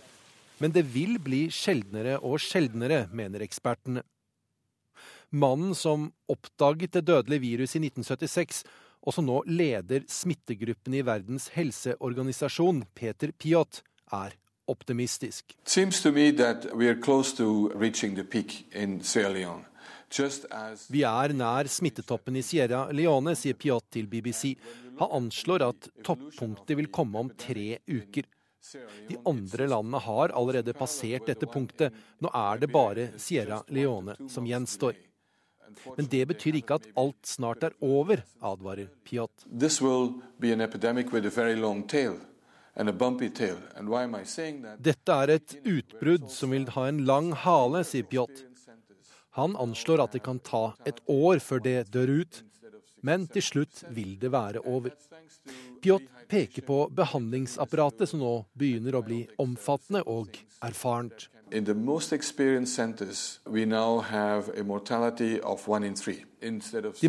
[0.57, 4.03] Men det vil bli sjeldnere og sjeldnere, mener ekspertene.
[5.29, 8.63] Mannen som oppdaget det dødelige viruset i 1976,
[9.07, 14.35] og som nå leder smittegruppen i Verdens helseorganisasjon, Peter Piot, er
[14.67, 15.53] optimistisk.
[20.87, 24.55] Vi er nær smittetoppen i Sierra Leone, sier Piot til BBC.
[24.99, 28.27] Han anslår at toppunktet vil komme om tre uker.
[29.07, 31.93] De andre landene har allerede passert dette punktet.
[32.19, 34.97] Nå er det bare Sierra Leone som gjenstår.
[35.95, 39.45] Men det betyr ikke at alt snart er over, advarer Piot.
[44.89, 48.43] Dette er et utbrudd som vil ha en lang hale, sier Piot.
[49.37, 52.43] Han anslår at det kan ta et år før det dør ut,
[53.07, 54.91] men til slutt vil det være over.
[55.81, 61.29] Pjot peker på behandlingsapparatet som nå begynner å bli omfattende og erfarent.
[61.47, 61.73] De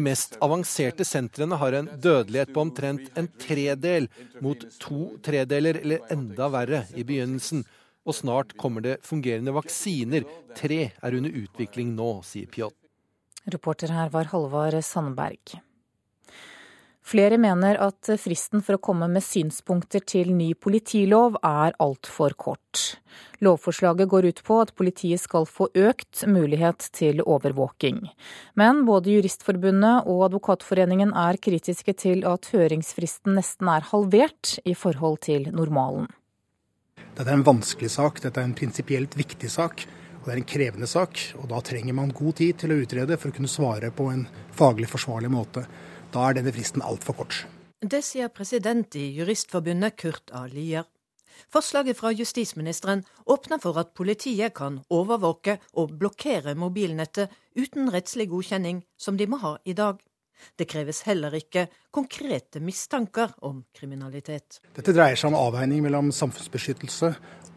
[0.01, 4.07] mest avanserte sentrene har en dødelighet på omtrent en tredel,
[4.45, 7.67] mot to tredeler eller enda verre i begynnelsen.
[8.07, 10.23] Og snart kommer det fungerende vaksiner.
[10.57, 12.79] Tre er under utvikling nå, sier Piot.
[13.49, 15.59] Reporter her var Halvard Sandberg.
[17.09, 22.99] Flere mener at fristen for å komme med synspunkter til ny politilov er altfor kort.
[23.41, 28.03] Lovforslaget går ut på at politiet skal få økt mulighet til overvåking.
[28.61, 35.23] Men både Juristforbundet og Advokatforeningen er kritiske til at høringsfristen nesten er halvert i forhold
[35.31, 36.11] til normalen.
[37.17, 39.87] Dette er en vanskelig sak, dette er en prinsipielt viktig sak.
[40.27, 43.31] Det er en krevende sak, og da trenger man god tid til å utrede for
[43.31, 45.65] å kunne svare på en faglig forsvarlig måte.
[46.13, 47.43] Da er denne fristen altfor kort.
[47.85, 50.47] Det sier president i Juristforbundet Kurt A.
[50.51, 50.87] Lier.
[51.53, 58.83] Forslaget fra justisministeren åpner for at politiet kan overvåke og blokkere mobilnettet uten rettslig godkjenning,
[58.99, 60.01] som de må ha i dag.
[60.59, 64.61] Det kreves heller ikke konkrete mistanker om kriminalitet.
[64.77, 67.13] Dette dreier seg om avveining mellom samfunnsbeskyttelse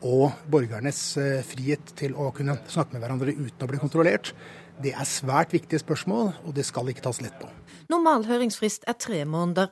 [0.08, 4.34] og borgernes eh, frihet til å kunne snakke med hverandre uten å bli kontrollert.
[4.82, 7.50] Det er svært viktige spørsmål, og det skal ikke tas lett på.
[7.92, 9.70] Normal høringsfrist er tre måneder.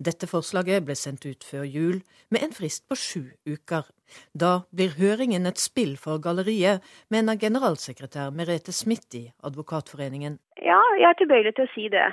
[0.00, 1.98] Dette forslaget ble sendt ut før jul,
[2.32, 3.84] med en frist på sju uker.
[4.32, 10.38] Da blir høringen et spill for galleriet, mener generalsekretær Merete Smith i Advokatforeningen.
[10.64, 12.06] Ja, jeg er tilbøyelig til å si det.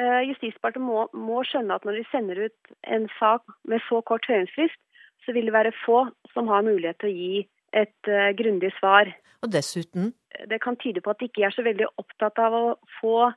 [0.00, 4.28] Eh, Justisdepartementet må, må skjønne at når de sender ut en sak med så kort
[4.30, 4.78] høringsfrist,
[5.26, 7.42] så vil det være få som har mulighet til å gi
[7.76, 9.10] et uh, grundig svar.
[9.44, 10.14] Og dessuten?
[10.48, 12.64] Det kan tyde på at de ikke er så veldig opptatt av å
[13.00, 13.28] få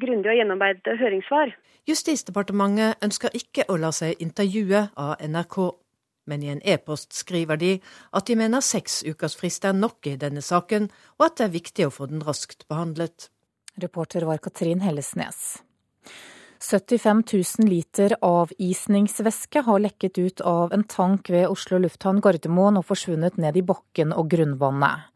[0.00, 1.54] grundige og gjennomarbeidede høringssvar.
[1.88, 5.60] Justisdepartementet ønsker ikke å la seg intervjue av NRK.
[6.30, 7.72] Men i en e-post skriver de
[8.14, 11.56] at de mener seks ukers frist er nok i denne saken, og at det er
[11.56, 13.30] viktig å få den raskt behandlet.
[13.80, 15.60] Reporter var Katrin Hellesnes.
[16.60, 17.22] 75
[17.58, 23.38] 000 liter avisningsvæske har lekket ut av en tank ved Oslo lufthavn Gardermoen og forsvunnet
[23.40, 25.06] ned i bakken og grunnvannet.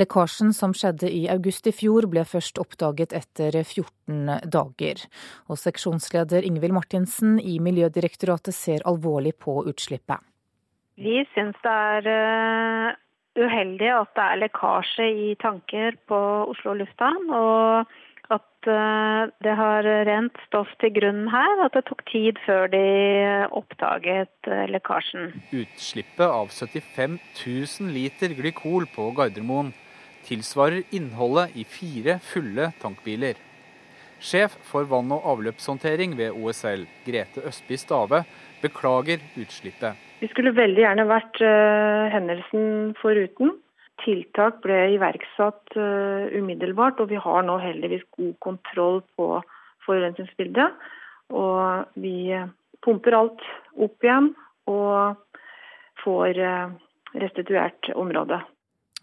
[0.00, 5.04] Lekkasjen som skjedde i august i fjor ble først oppdaget etter 14 dager.
[5.52, 10.24] Og seksjonsleder Ingvild Martinsen i Miljødirektoratet ser alvorlig på utslippet.
[10.96, 12.96] Vi syns det er eh,
[13.44, 17.28] uheldig at det er lekkasje i tanker på Oslo lufthavn.
[17.28, 17.94] og
[18.32, 22.84] at eh, det har rent stoff til grunnen her, at det tok tid før de
[23.52, 25.32] oppdaget eh, lekkasjen.
[25.52, 29.74] Utslippet av 75 000 liter glykol på Gardermoen
[30.24, 33.36] tilsvarer innholdet i fire fulle tankbiler.
[34.24, 38.22] Sjef for vann- og avløpshåndtering ved OSL, Grete Østby Stave,
[38.62, 40.00] beklager utslippet.
[40.22, 43.52] Vi skulle veldig gjerne vært uh, hendelsen foruten.
[44.04, 49.28] Tiltak ble iverksatt uh, umiddelbart, og vi har nå heldigvis god kontroll på
[49.86, 50.76] forurensningsbildet.
[51.32, 52.34] Og vi
[52.84, 53.46] pumper alt
[53.80, 54.32] opp igjen
[54.68, 55.16] og
[56.04, 56.74] får uh,
[57.16, 58.42] restituert området.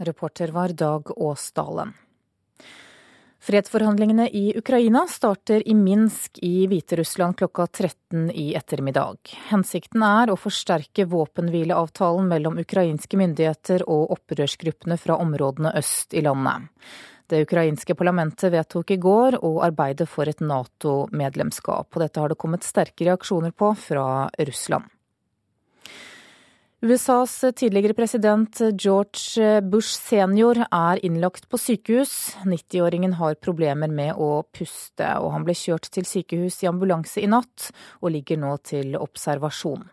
[0.02, 1.94] Reporter var Dag Åsdalen.
[3.42, 9.18] Fredsforhandlingene i Ukraina starter i Minsk i Hviterussland klokka 13 i ettermiddag.
[9.50, 16.70] Hensikten er å forsterke våpenhvileavtalen mellom ukrainske myndigheter og opprørsgruppene fra områdene øst i landet.
[17.26, 22.38] Det ukrainske parlamentet vedtok i går å arbeide for et Nato-medlemskap, og dette har det
[22.38, 24.06] kommet sterke reaksjoner på fra
[24.38, 24.86] Russland.
[26.82, 32.34] USAs tidligere president George Bush senior er innlagt på sykehus.
[32.42, 37.30] 90-åringen har problemer med å puste, og han ble kjørt til sykehus i ambulanse i
[37.30, 37.70] natt,
[38.02, 39.86] og ligger nå til observasjon.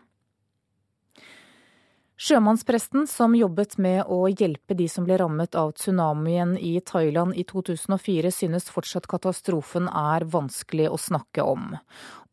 [2.19, 7.45] Sjømannspresten som jobbet med å hjelpe de som ble rammet av tsunamien i Thailand i
[7.47, 11.77] 2004, synes fortsatt katastrofen er vanskelig å snakke om.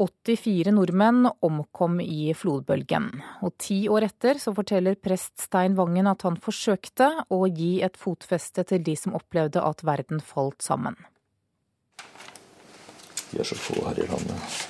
[0.02, 3.12] 84 nordmenn omkom i flodbølgen.
[3.46, 7.94] Og ti år etter så forteller prest Stein Vangen at han forsøkte å gi et
[7.94, 10.98] fotfeste til de som opplevde at verden falt sammen.
[13.30, 14.62] Vi er så få her i landet.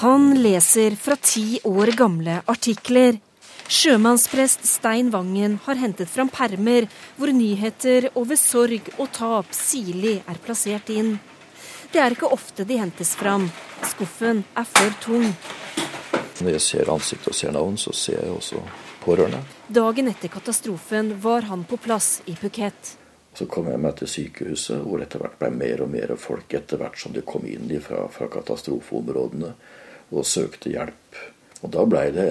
[0.00, 3.20] Han leser fra ti år gamle artikler
[3.70, 10.40] Sjømannsprest Stein Vangen har hentet fram permer hvor nyheter over sorg og tap sirlig er
[10.42, 11.12] plassert inn.
[11.92, 13.46] Det er ikke ofte de hentes fram.
[13.92, 15.28] Skuffen er for tung.
[16.42, 18.58] Når jeg ser ansikt og ser navn, så ser jeg også
[19.04, 19.44] pårørende.
[19.70, 22.96] Dagen etter katastrofen var han på plass i Phuket.
[23.38, 26.82] Så kom jeg meg til sykehuset, hvor etter hvert ble mer og mer folk etter
[26.82, 29.54] hvert som de kom inn fra, fra katastrofeområdene
[30.10, 31.28] og søkte hjelp.
[31.60, 32.26] Og da blei det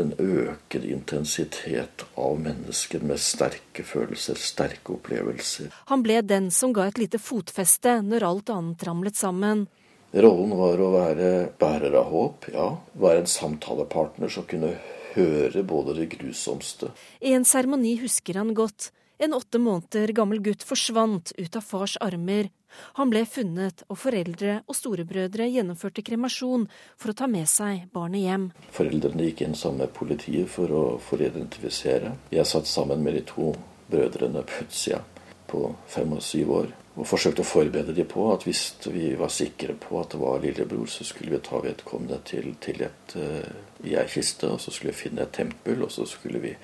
[0.00, 5.70] en øket intensitet av mennesker med sterke følelser, sterke opplevelser.
[5.92, 9.68] Han ble den som ga et lite fotfeste når alt annet ramlet sammen.
[10.10, 12.68] Rollen var å være bærer av håp, ja.
[12.98, 14.72] Være en samtalepartner som kunne
[15.14, 16.90] høre både det grusomste.
[17.20, 18.90] I en seremoni husker han godt.
[19.18, 22.50] En åtte måneder gammel gutt forsvant ut av fars armer
[22.98, 26.66] Han ble funnet, og foreldre og storebrødre gjennomførte kremasjon
[26.96, 28.48] for å ta med seg barnet hjem.
[28.74, 32.14] Foreldrene gikk inn sammen med politiet for å få identifisere.
[32.34, 33.52] Jeg satt sammen med de to
[33.88, 35.00] brødrene Putzia
[35.48, 39.30] på fem og syv år og forsøkte å forberede dem på at hvis vi var
[39.30, 43.86] sikre på at det var lillebror, så skulle vi ta vedkommende til, til et uh,
[43.86, 46.56] i og så skulle vi finne et tempel, og så skulle vi,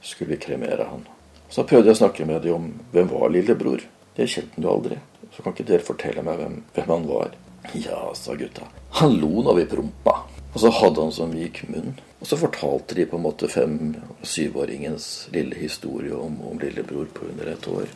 [0.00, 1.04] skulle vi kremere han.
[1.52, 3.84] Så prøvde jeg å snakke med dem om hvem var lillebror.
[4.16, 5.00] Det kjente han jo aldri.
[5.32, 7.34] Så kan ikke dere fortelle meg hvem, hvem han var?
[7.78, 8.66] Ja, sa gutta.
[9.00, 10.22] Han lo når vi prompa.
[10.52, 11.94] Og så hadde han så myk munn.
[12.20, 17.08] Og så fortalte de på en måte fem- og syvåringens lille historie om, om lillebror
[17.14, 17.88] på under et år.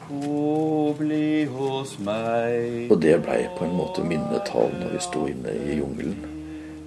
[0.99, 2.89] bli hos meg.
[2.91, 6.17] Og det blei på en måte minnetall når vi sto inne i jungelen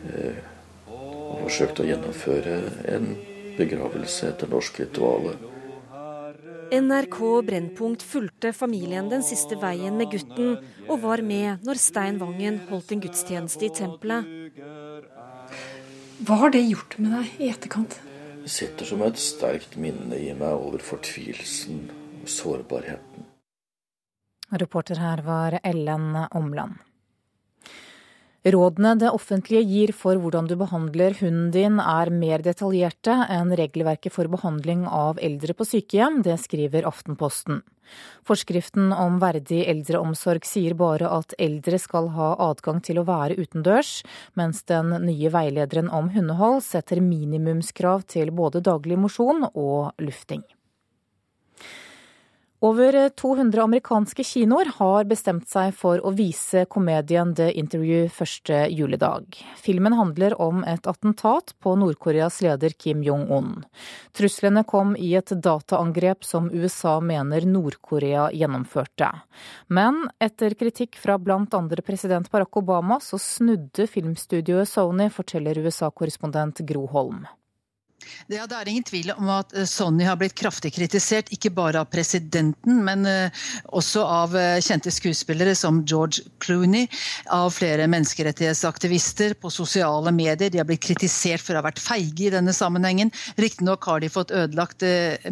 [0.09, 0.41] eh,
[0.89, 2.57] og forsøkte å gjennomføre
[2.95, 3.13] en
[3.59, 5.37] begravelse etter norsk rituale.
[6.71, 12.59] NRK Brennpunkt fulgte familien den siste veien med gutten, og var med når Stein Vangen
[12.69, 14.27] holdt en gudstjeneste i tempelet.
[16.27, 17.97] Hva har det gjort med deg i etterkant?
[18.43, 21.87] Det sitter som et sterkt minne i meg over fortvilelsen
[22.21, 23.25] og sårbarheten.
[24.49, 26.77] Reporter her var Ellen Omland.
[28.47, 34.13] Rådene det offentlige gir for hvordan du behandler hunden din er mer detaljerte enn regelverket
[34.15, 37.59] for behandling av eldre på sykehjem, det skriver Aftenposten.
[38.23, 44.05] Forskriften om verdig eldreomsorg sier bare at eldre skal ha adgang til å være utendørs,
[44.39, 50.45] mens den nye veilederen om hundehold setter minimumskrav til både daglig mosjon og lufting.
[52.61, 59.37] Over 200 amerikanske kinoer har bestemt seg for å vise komedien The Interview første juledag.
[59.55, 63.63] Filmen handler om et attentat på Nord-Koreas leder Kim Jong-un.
[64.11, 69.13] Truslene kom i et dataangrep som USA mener Nord-Korea gjennomførte.
[69.71, 76.59] Men etter kritikk fra blant andre president Barack Obama, så snudde filmstudioet Sony, forteller USA-korrespondent
[76.67, 77.23] Gro Holm.
[78.27, 81.49] Det, ja, det, er ingen tvil om at Sony Sonny har blitt kraftig kritisert, ikke
[81.51, 83.45] bare av presidenten, men uh,
[83.75, 86.85] også av uh, kjente skuespillere som George Clooney,
[87.33, 90.51] av flere menneskerettighetsaktivister på sosiale medier.
[90.53, 93.11] De har blitt kritisert for å ha vært feige i denne sammenhengen.
[93.41, 94.85] Riktignok har de fått ødelagt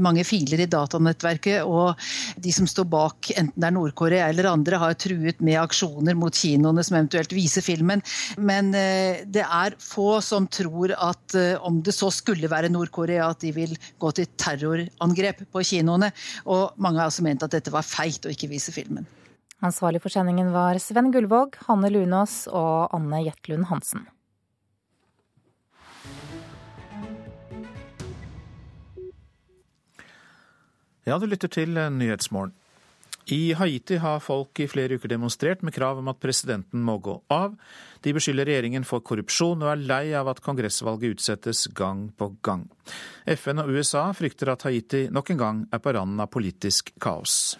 [0.03, 1.95] mange filer i datanettverket, og
[2.41, 6.33] de som står bak, enten det er Nord-Korea eller andre, har truet med aksjoner mot
[6.33, 8.01] kinoene som eventuelt viser filmen.
[8.37, 13.53] Men det er få som tror at om det så skulle være Nord-Korea at de
[13.53, 16.09] vil gå til terrorangrep på kinoene.
[16.49, 19.05] Og mange har altså ment at dette var feigt å ikke vise filmen.
[19.61, 24.05] Ansvarlig for sendingen var Sven Gullvåg, Hanne Lunås og Anne Jetlund Hansen.
[31.07, 32.57] Ja, du lytter til Nyhetsmorgen.
[33.29, 37.17] I Haiti har folk i flere uker demonstrert med krav om at presidenten må gå
[37.33, 37.57] av.
[37.99, 42.63] De beskylder regjeringen for korrupsjon og er lei av at kongressvalget utsettes gang på gang.
[43.27, 47.57] FN og USA frykter at Haiti nok en gang er på randen av politisk kaos.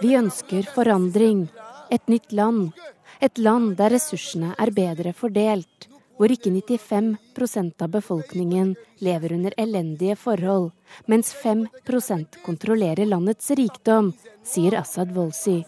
[0.00, 1.44] Vi ønsker forandring.
[1.92, 2.72] Et nytt land.
[3.20, 10.16] Et land der ressursene er bedre fordelt hvor ikke 95% av befolkningen lever under elendige
[10.16, 10.70] forhold,
[11.06, 14.12] mens 5% kontrollerer landets rikdom,
[14.44, 15.62] sier Assad Wolsi.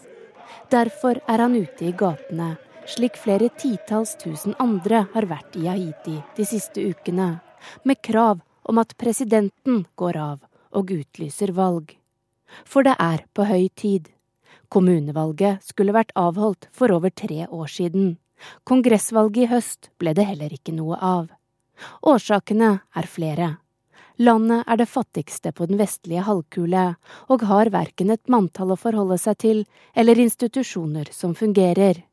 [0.69, 2.55] Derfor er han ute i gatene,
[2.89, 7.39] slik flere titalls tusen andre har vært i Haiti de siste ukene,
[7.83, 10.39] med krav om at presidenten går av
[10.77, 11.95] og utlyser valg.
[12.65, 14.09] For det er på høy tid.
[14.69, 18.17] Kommunevalget skulle vært avholdt for over tre år siden.
[18.63, 21.27] Kongressvalget i høst ble det heller ikke noe av.
[22.01, 23.49] Årsakene er flere.
[24.19, 26.85] Landet er det fattigste på den vestlige halvkule,
[27.31, 29.61] og har verken et manntall å forholde seg til
[29.95, 32.03] eller institusjoner som fungerer.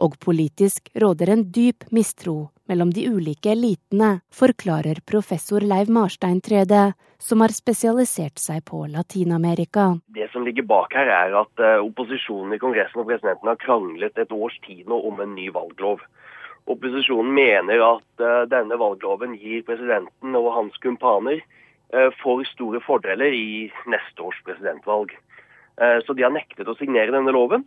[0.00, 6.92] Og politisk råder en dyp mistro mellom de ulike elitene, forklarer professor Leiv Marstein Trede,
[7.18, 9.98] som har spesialisert seg på Latin-Amerika.
[10.14, 14.18] Det som ligger bak her, er at eh, opposisjonen i Kongressen og presidenten har kranglet
[14.18, 16.02] et års tid nå om en ny valglov.
[16.70, 23.34] Opposisjonen mener at uh, denne valgloven gir presidenten og hans kumpaner uh, for store fordeler
[23.34, 25.10] i neste års presidentvalg.
[26.04, 27.62] Så de har nektet å signere denne loven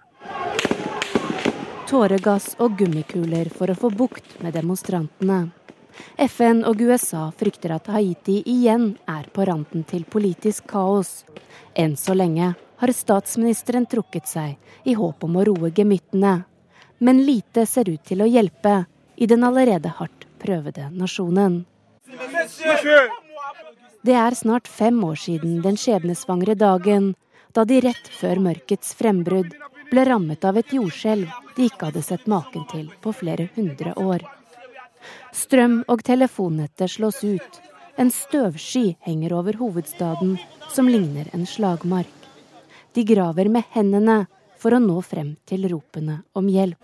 [1.96, 5.46] tåregass og gummikuler for å få bukt med demonstrantene.
[6.20, 11.24] FN og USA frykter at Haiti igjen er på randen til politisk kaos.
[11.72, 12.50] Enn så lenge
[12.82, 16.34] har statsministeren trukket seg i håp om å roe gemyttene.
[17.00, 18.82] Men lite ser ut til å hjelpe
[19.16, 21.62] i den allerede hardt prøvede nasjonen.
[24.04, 27.14] Det er snart fem år siden den skjebnesvangre dagen
[27.56, 29.56] da de rett før mørkets frembrudd
[29.96, 34.26] ble rammet av et jordskjelv de ikke hadde sett maken til på flere hundre år.
[35.32, 37.62] Strøm- og telefonnettet slås ut.
[37.96, 40.36] En støvsky henger over hovedstaden
[40.74, 42.12] som ligner en slagmark.
[42.92, 44.26] De graver med hendene
[44.60, 46.76] for å nå frem til ropene om hjelp.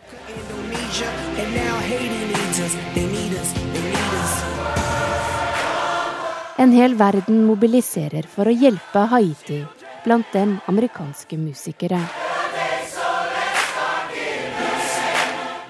[6.64, 9.64] En hel verden mobiliserer for å hjelpe Haiti,
[10.06, 12.00] blant dem amerikanske musikere.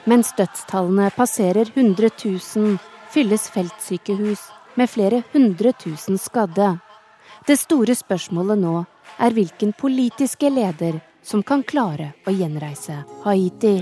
[0.09, 2.77] Mens dødstallene passerer 100 000,
[3.13, 6.73] fylles feltsykehus med flere hundre tusen skadde.
[7.47, 8.75] Det store spørsmålet nå
[9.21, 13.75] er hvilken politiske leder som kan klare å gjenreise Haiti.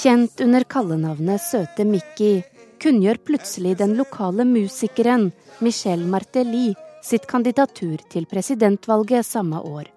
[0.00, 2.42] Kjent under kallenavnet Søte Mickey
[2.80, 6.70] kunngjør plutselig den lokale musikeren Michel Martelly
[7.04, 9.88] sitt kandidatur til presidentvalget samme år,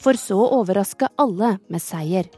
[0.00, 2.28] for så å overraske alle med seier.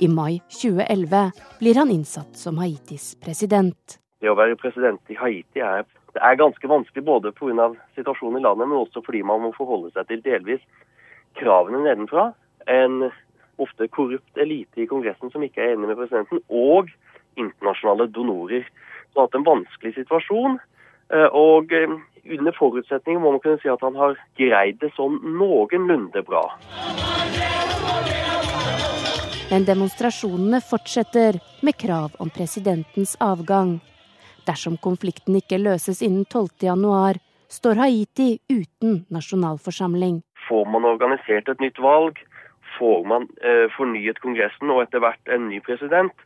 [0.00, 3.98] I mai 2011 blir han innsatt som Haitis president.
[4.20, 5.84] Det å være president i Haiti er,
[6.16, 7.70] er ganske vanskelig både pga.
[7.94, 10.62] situasjonen i landet, men også fordi man må forholde seg til delvis
[11.40, 12.32] kravene nedenfra.
[12.66, 13.10] En
[13.58, 16.90] ofte korrupt elite i Kongressen som ikke er enig med presidenten, og
[17.36, 18.64] internasjonale donorer.
[19.12, 20.58] Så hatt en vanskelig situasjon.
[21.14, 21.92] Eh, og eh,
[22.38, 26.42] under forutsetning må man kunne si at han har greid det sånn noenlunde bra.
[29.46, 33.76] Men demonstrasjonene fortsetter med krav om presidentens avgang.
[34.46, 40.18] Dersom konflikten ikke løses innen 12.1, står Haiti uten nasjonalforsamling.
[40.48, 42.18] Får man organisert et nytt valg,
[42.78, 46.25] får man eh, fornyet Kongressen og etter hvert en ny president,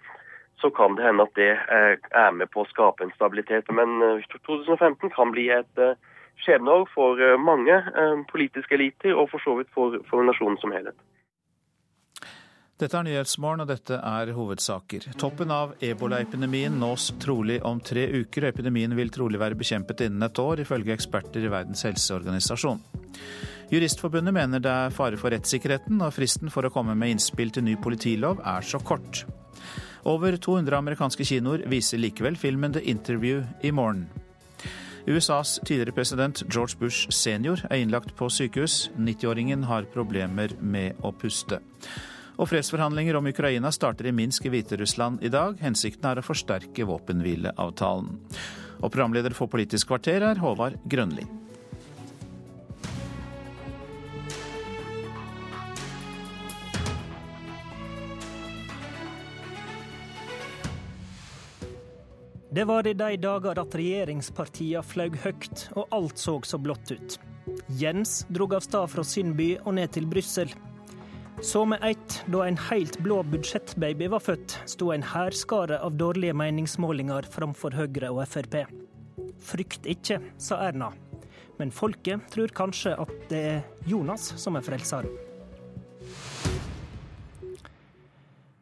[0.61, 1.95] så kan det hende at det eh,
[2.25, 3.69] er med på å skape en stabilitet.
[3.75, 5.97] Men eh, 2015 kan bli et eh,
[6.45, 10.75] skjebneår for eh, mange eh, politiske eliter, og for så vidt for, for nasjonen som
[10.75, 10.99] helhet.
[12.81, 15.11] Dette er Nyhetsmorgen, og dette er hovedsaker.
[15.21, 18.47] Toppen av ebolaepidemien nås trolig om tre uker.
[18.47, 22.81] og Epidemien vil trolig være bekjempet innen et år, ifølge eksperter i Verdens helseorganisasjon.
[23.71, 27.69] Juristforbundet mener det er fare for rettssikkerheten, og fristen for å komme med innspill til
[27.69, 29.27] ny politilov er så kort.
[30.05, 34.07] Over 200 amerikanske kinoer viser likevel filmen The Interview i morgen.
[35.07, 38.91] USAs tidligere president George Bush senior er innlagt på sykehus.
[38.97, 41.61] 90-åringen har problemer med å puste.
[42.41, 45.59] Og fredsforhandlinger om Ukraina starter i Minsk i Hviterussland i dag.
[45.61, 48.15] Hensikten er å forsterke våpenhvileavtalen.
[48.81, 51.27] Og programleder for Politisk kvarter er Håvard Grønli.
[62.53, 67.15] Det var i de dager at regjeringspartiene fløy høyt og alt så så blått ut.
[67.79, 70.51] Jens drog av sted fra sin by og ned til Brussel.
[71.47, 76.35] Så med ett, da en helt blå budsjettbaby var født, sto en hærskare av dårlige
[76.35, 78.65] meningsmålinger framfor Høyre og Frp.
[79.39, 80.91] Frykt ikke, sa Erna.
[81.63, 85.30] Men folket tror kanskje at det er Jonas som er frelseren.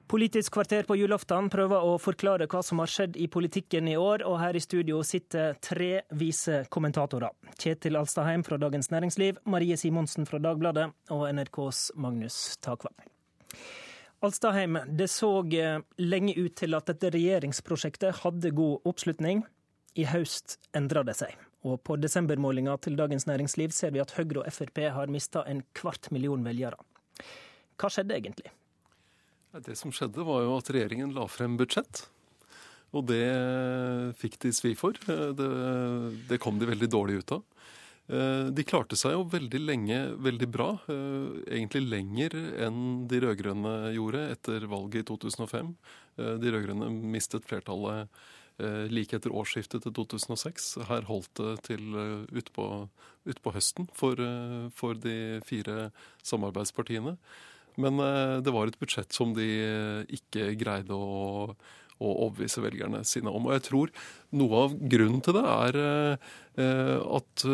[0.09, 4.23] Politisk kvarter på julaften prøver å forklare hva som har skjedd i politikken i år,
[4.25, 7.35] og her i studio sitter tre vise kommentatorer.
[7.61, 12.97] Kjetil Alstaheim fra Dagens Næringsliv, Marie Simonsen fra Dagbladet og NRKs Magnus Takvam.
[14.25, 19.45] Alstaheim, det så eh, lenge ut til at dette regjeringsprosjektet hadde god oppslutning.
[19.93, 21.37] I høst endra det seg.
[21.69, 25.61] Og på desembermålinga til Dagens Næringsliv ser vi at Høyre og Frp har mista en
[25.77, 26.81] kvart million velgere.
[27.77, 28.55] Hva skjedde egentlig?
[29.53, 32.05] Det som skjedde, var jo at regjeringen la frem budsjett.
[32.97, 33.25] Og det
[34.21, 34.97] fikk de svi for.
[35.09, 35.49] Det,
[36.29, 37.45] det, kom de veldig dårlig ut av.
[38.09, 40.71] De klarte seg jo veldig lenge veldig bra.
[40.89, 45.75] Egentlig lenger enn de rød-grønne gjorde etter valget i 2005.
[46.17, 48.09] De rød-grønne mistet flertallet
[48.91, 50.71] like etter årsskiftet til 2006.
[50.89, 51.93] Her holdt det til
[52.33, 52.71] utpå
[53.29, 54.21] ut på høsten for,
[54.73, 55.91] for de fire
[56.25, 57.19] samarbeidspartiene.
[57.79, 61.55] Men eh, det var et budsjett som de eh, ikke greide å,
[61.99, 63.49] å overbevise velgerne sine om.
[63.49, 63.93] Og jeg tror
[64.39, 66.29] noe av grunnen til det er eh,
[66.99, 67.47] at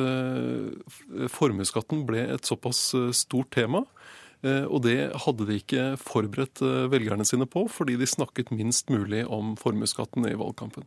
[1.34, 3.84] formuesskatten ble et såpass stort tema.
[4.44, 6.60] Og det hadde de ikke forberedt
[6.92, 10.84] velgerne sine på, fordi de snakket minst mulig om formuesskatten i valgkampen.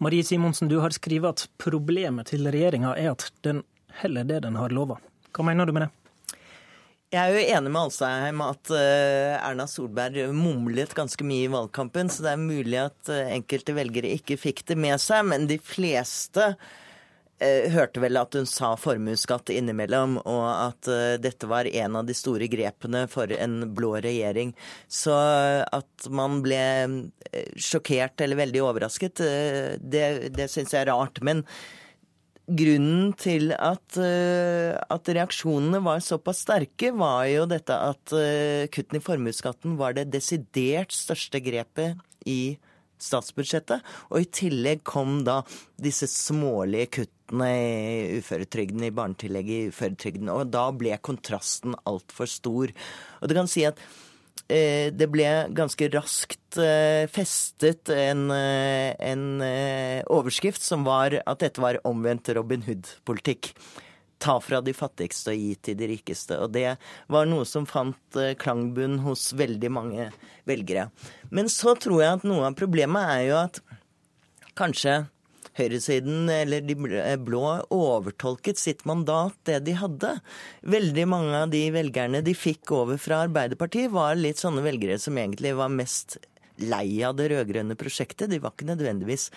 [0.00, 3.62] Marie Simonsen, du har skrevet at problemet til regjeringa er at den
[4.02, 4.98] heller det den har lova.
[5.36, 6.05] Hva mener du med det?
[7.14, 12.10] Jeg er jo enig med Alsheim at eh, Erna Solberg mumlet ganske mye i valgkampen,
[12.10, 15.22] så det er mulig at eh, enkelte velgere ikke fikk det med seg.
[15.30, 16.48] Men de fleste
[17.38, 20.90] eh, hørte vel at hun sa formuesskatt innimellom, og at
[21.22, 24.56] dette var en av de store grepene for en blå regjering.
[24.90, 26.60] Så at man ble
[27.54, 29.22] sjokkert eller veldig overrasket,
[29.78, 31.22] det, det syns jeg er rart.
[31.22, 31.46] Men
[32.46, 39.02] grunnen til at, uh, at, reaksjonene var såpass sterke, var jo dette at uh, kuttene
[39.02, 42.56] i formuesskatten var det desidert største grepet i
[43.02, 43.84] statsbudsjettet.
[44.10, 45.42] Og i tillegg kom da
[45.82, 50.32] disse smålige kuttene i uføretrygden, i barnetillegget i uføretrygden.
[50.32, 52.72] Og da ble kontrasten altfor stor.
[53.20, 54.05] Og du kan si at Eh,
[54.46, 55.26] det ble
[55.56, 59.24] ganske raskt eh, festet en, eh, en,
[60.06, 63.50] overskrift som var at dette var omvendt Robin Hood-politikk.
[64.22, 66.38] Ta fra de fattigste og gi til de rikeste.
[66.38, 66.76] Og det
[67.12, 70.06] var noe som fant klangbunn hos veldig mange
[70.48, 70.88] velgere.
[71.34, 73.60] Men så tror jeg at noe av problemet er jo at
[74.56, 75.02] kanskje
[75.56, 77.42] høyresiden, eller de blå,
[77.72, 80.12] overtolket sitt mandat, det de hadde.
[80.76, 85.16] Veldig mange av de velgerne de fikk over fra Arbeiderpartiet, var litt sånne velgere som
[85.18, 86.18] egentlig var mest
[86.62, 88.30] lei av det rød-grønne prosjektet.
[88.32, 89.30] De var ikke nødvendigvis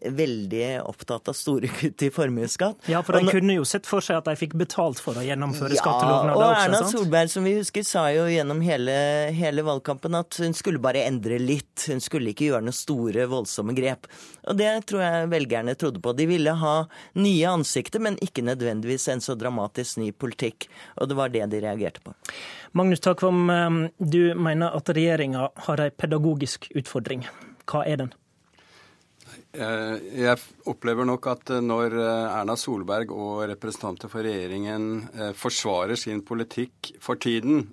[0.00, 2.88] veldig opptatt av store kutt i formuesskatt.
[2.90, 5.24] Ja, for de nå, kunne jo sett for seg at de fikk betalt for å
[5.24, 6.46] gjennomføre ja, skattelovnader også.
[6.46, 8.94] Og Erna Solberg, som vi husker, sa jo gjennom hele,
[9.36, 11.86] hele, valgkampen at hun skulle bare endre litt.
[11.90, 14.08] Hun skulle ikke gjøre noen store, voldsomme grep.
[14.48, 16.14] Og det tror jeg velgerne trodde på.
[16.16, 16.76] De ville ha
[17.20, 20.70] nye ansikter, men ikke nødvendigvis en så dramatisk ny politikk.
[21.00, 22.16] Og det var det de reagerte på.
[22.78, 27.26] Magnus Takvam, eh, du mener at regjeringa har en pedagogisk utfordring.
[27.70, 28.14] Hva er den?
[29.50, 30.38] Eh, jeg
[30.70, 36.92] opplever nok at eh, når eh, Erna Solberg og representanter for regjeringen forsvarer sin politikk
[37.02, 37.64] for tiden,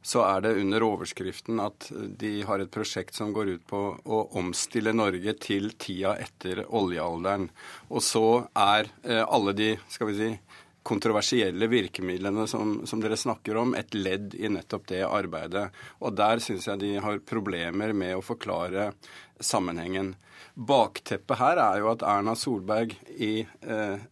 [0.00, 4.20] så er det under overskriften at de har et prosjekt som går ut på å
[4.40, 7.50] omstille Norge til tida etter oljealderen.
[7.92, 8.24] Og så
[8.56, 8.88] er
[9.20, 10.30] alle de skal vi si,
[10.82, 15.68] kontroversielle virkemidlene som, som, dere snakker om, et ledd i nettopp det arbeidet.
[16.00, 18.90] Og der syns jeg de har problemer med å forklare
[19.40, 20.14] sammenhengen.
[20.54, 24.02] Bakteppet her er jo at Erna Solberg i eh,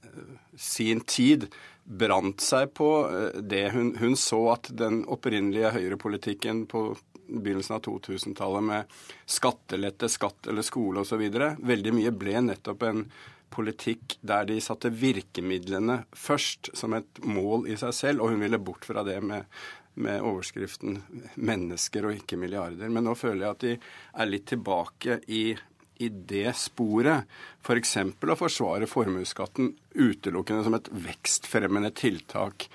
[0.56, 1.48] sin tid
[1.88, 6.90] brant seg på eh, det hun, hun så at den opprinnelige høyrepolitikken på
[7.28, 11.24] begynnelsen av 2000-tallet med skattelette, skatt eller skole osv.
[11.58, 13.02] Veldig mye ble nettopp en
[13.50, 18.60] politikk der de satte virkemidlene først som et mål i seg selv, og hun ville
[18.62, 19.48] bort fra det med,
[19.94, 21.02] med overskriften
[21.36, 22.88] 'mennesker og ikke milliarder'.
[22.90, 23.74] Men nå føler jeg at de
[24.22, 25.56] er litt tilbake i
[25.98, 27.26] i det sporet
[27.64, 27.96] f.eks.
[28.20, 32.68] For å forsvare formuesskatten utelukkende som et vekstfremmende tiltak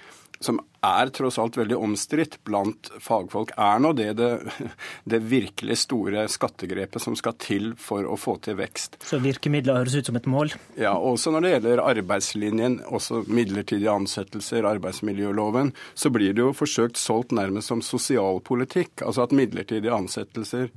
[0.45, 4.29] som er tross alt veldig omstridt blant fagfolk, er nå det, det
[5.09, 8.99] det, virkelig store skattegrepet som skal til for å få til vekst.
[9.07, 10.53] Så virkemidler høres ut som et mål?
[10.79, 16.99] Ja, også når det gjelder arbeidslinjen, også midlertidige ansettelser, arbeidsmiljøloven, så blir det jo forsøkt
[16.99, 19.05] solgt nærmest som sosialpolitikk.
[19.07, 20.69] Altså at midlertidige ansettelser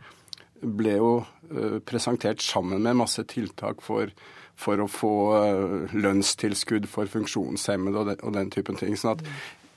[0.63, 1.13] ble jo
[1.51, 4.11] eh, presentert sammen med masse tiltak for,
[4.57, 8.97] for å få eh, lønnstilskudd for funksjonshemmede og, den typen ting.
[8.97, 9.25] sånn at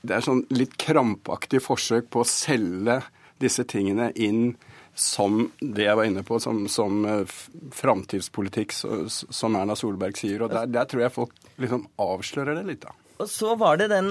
[0.00, 3.02] det er sånn litt krampaktig forsøk på å selge
[3.40, 4.54] disse tingene inn
[4.96, 7.36] som det jeg var inne på, som, som uh,
[7.76, 10.42] framtidspolitikk, som Erna Solberg sier.
[10.44, 12.96] Og der, der, tror jeg folk liksom avslører det litt, da.
[13.20, 14.10] Og så var det den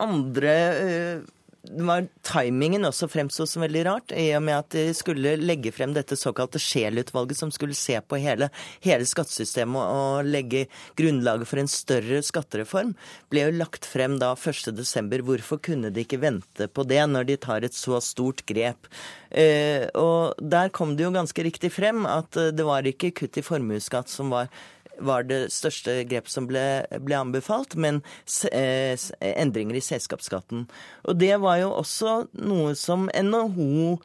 [0.00, 1.30] andre uh,
[1.70, 5.94] var timingen også fremsto som veldig rart, i og med at de skulle legge frem
[5.96, 8.48] dette såkalte Scheel-utvalget, som skulle se på hele,
[8.84, 10.66] hele skattesystemet og legge
[10.98, 12.94] grunnlaget for en større skattereform,
[13.32, 15.18] ble jo lagt frem da 1.12.
[15.26, 18.88] Hvorfor kunne de ikke vente på det, når de tar et så stort grep?
[19.30, 23.44] Eh, og der kom det jo ganske riktig frem at det var ikke kutt i
[23.44, 24.50] formuesskatt som var
[24.98, 28.02] var det største grepet som ble, ble anbefalt, men
[28.50, 30.66] eh, endringer i selskapsskatten.
[31.06, 33.96] Og det var jo også noe som NHO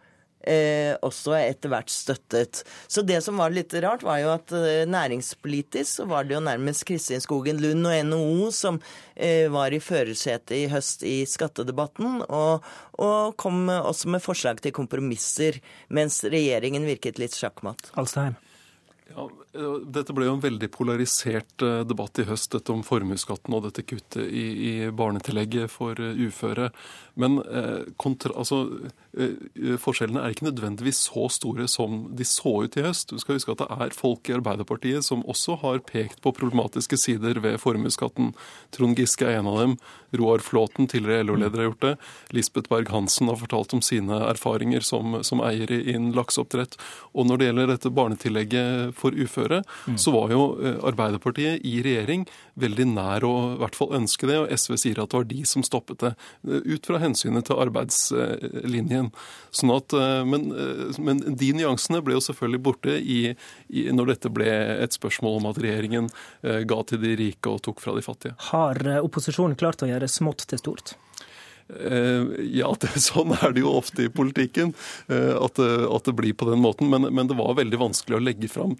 [0.42, 2.64] Eh, også etter hvert støttet.
[2.90, 6.42] Så det som var litt rart, var jo at eh, næringspolitisk så var det jo
[6.42, 8.80] nærmest Kristin Skogen Lund og NHO som
[9.14, 12.66] eh, var i førersetet i høst i skattedebatten, og,
[12.98, 15.62] og, kom også med forslag til kompromisser,
[15.94, 17.92] mens regjeringen virket litt sjakkmatt.
[18.02, 18.34] Alstein.
[19.14, 23.66] Ja, Dette ble jo en veldig polarisert eh, debatt i høst, dette om formuesskatten og
[23.66, 26.70] dette kuttet i, i barnetillegget for eh, uføre.
[27.20, 28.62] Men eh, kontra, altså,
[29.12, 33.12] eh, forskjellene er ikke nødvendigvis så store som de så ut i høst.
[33.12, 37.00] Du skal huske at det er folk i Arbeiderpartiet som også har pekt på problematiske
[37.02, 38.32] sider ved formuesskatten.
[38.72, 39.76] Trond Giske er en av dem.
[40.18, 41.94] Roar Flåten, tidligere LO-leder, har gjort det.
[42.36, 46.78] Lisbeth Berg-Hansen har fortalt om sine erfaringer som, som eier innen lakseoppdrett.
[47.16, 49.98] Og når det gjelder dette barnetillegget for uføre, mm.
[50.02, 52.28] så var jo eh, Arbeiderpartiet i regjering
[52.60, 55.44] veldig nær å i hvert fall ønske det, og SV sier at det var de
[55.48, 56.14] som stoppet det.
[56.48, 59.12] Eh, ut fra hensynet til arbeidslinjen.
[59.56, 60.50] Sånn at, eh, men,
[61.00, 63.22] men de nyansene ble jo selvfølgelig borte i,
[63.70, 64.50] i, når dette ble
[64.86, 66.10] et spørsmål om at regjeringen
[66.42, 68.36] ga til de rike og tok fra de fattige.
[68.52, 70.96] Har opposisjonen klart å gjøre smått til stort?
[71.80, 74.74] Eh, ja, det, sånn er det jo ofte i politikken.
[75.08, 76.92] Eh, at, at det blir på den måten.
[76.92, 78.76] Men, men, det var veldig vanskelig å legge fram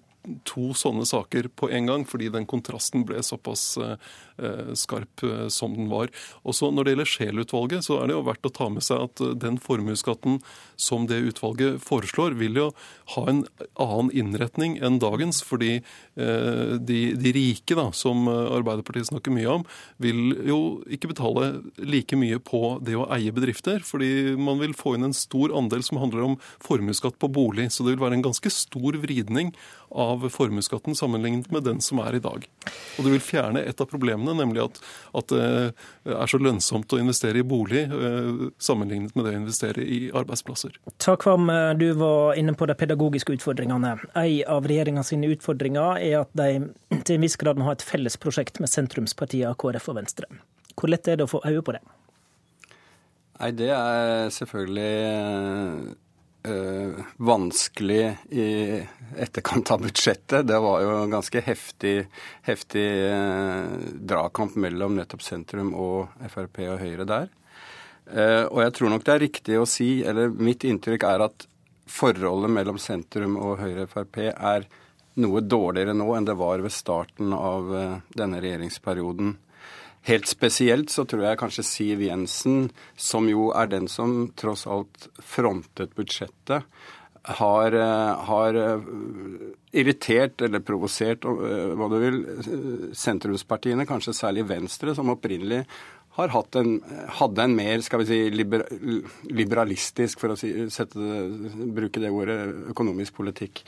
[0.48, 3.96] to sånne saker på en gang, fordi den kontrasten ble såpass eh,
[4.42, 6.08] Eh, skarp eh, som den var.
[6.42, 9.20] Også Når det gjelder Scheel-utvalget, så er det jo verdt å ta med seg at
[9.38, 10.40] den formuesskatten
[10.80, 12.68] som det utvalget foreslår, vil jo
[13.14, 13.44] ha en
[13.76, 15.42] annen innretning enn dagens.
[15.44, 15.82] Fordi
[16.16, 19.66] de, de rike, da, som Arbeiderpartiet snakker mye om,
[20.02, 20.58] vil jo
[20.90, 23.84] ikke betale like mye på det å eie bedrifter.
[23.86, 27.68] Fordi man vil få inn en stor andel som handler om formuesskatt på bolig.
[27.70, 29.52] Så det vil være en ganske stor vridning
[29.92, 32.46] av formuesskatten sammenlignet med den som er i dag.
[32.96, 34.80] Og det vil fjerne et av problemene, nemlig at,
[35.18, 35.44] at det
[36.16, 40.78] er så lønnsomt å investere i bolig eh, sammenlignet med det å investere i arbeidsplasser.
[41.02, 43.96] Ta Kvam, du var inne på de pedagogiske utfordringene.
[44.12, 47.84] En av regjeringa sine utfordringer er at de til en viss grad må ha et
[47.84, 50.28] felles prosjekt med sentrumspartiene KrF og Venstre.
[50.76, 51.82] Hvor lett er det å få øye på det?
[53.40, 55.96] Nei, Det er selvfølgelig
[56.48, 58.46] øh, vanskelig i
[59.20, 60.46] etterkant av budsjettet.
[60.48, 61.94] Det var jo en ganske heftig,
[62.48, 63.76] heftig øh,
[64.12, 67.30] dragkamp mellom nettopp sentrum og Frp og Høyre der.
[68.02, 71.44] Uh, og jeg tror nok det er riktig å si, eller mitt inntrykk er at
[71.88, 74.66] forholdet mellom sentrum og Høyre og Frp er
[75.22, 79.36] noe dårligere nå enn det var ved starten av uh, denne regjeringsperioden.
[80.08, 85.06] Helt spesielt så tror jeg kanskje Siv Jensen, som jo er den som tross alt
[85.22, 86.66] frontet budsjettet,
[87.22, 88.80] har, eh, har eh,
[89.78, 92.18] irritert eller provosert, eh, hva du vil,
[92.98, 95.62] sentrumspartiene, kanskje særlig Venstre, som opprinnelig
[96.12, 96.72] har en,
[97.08, 98.66] hadde en mer skal vi si, liber,
[99.32, 101.00] liberalistisk, for å si, sette,
[101.72, 102.36] bruke det ordet,
[102.74, 103.62] økonomisk politikk.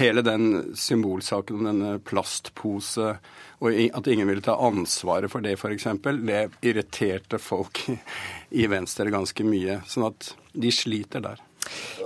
[0.00, 3.12] Hele den symbolsaken om denne plastpose
[3.60, 5.90] og at ingen ville ta ansvaret for det, f.eks.,
[6.24, 7.84] det irriterte folk
[8.62, 9.82] i Venstre ganske mye.
[9.84, 11.44] Sånn at de sliter der.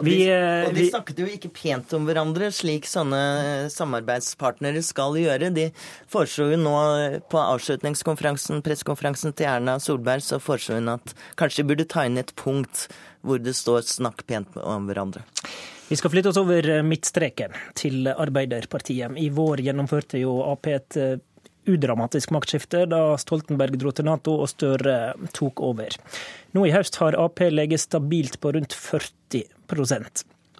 [0.05, 5.53] Vi, og de snakket jo ikke pent om hverandre, slik sånne samarbeidspartnere skal gjøre.
[5.55, 5.69] De
[6.11, 6.77] foreslo jo nå
[7.33, 12.21] på avslutningskonferansen, pressekonferansen til Erna Solberg, så foreslo hun at kanskje de burde ta inn
[12.21, 12.89] et punkt
[13.25, 15.25] hvor det står 'snakk pent om hverandre'.
[15.89, 19.17] Vi skal flytte oss over midtstreken, til Arbeiderpartiet.
[19.21, 20.97] I vår gjennomførte jo Ap et
[21.69, 25.97] udramatisk maktskifte da Stoltenberg dro til Nato og Støre tok over.
[26.57, 29.45] Nå i høst har Ap leget stabilt på rundt 40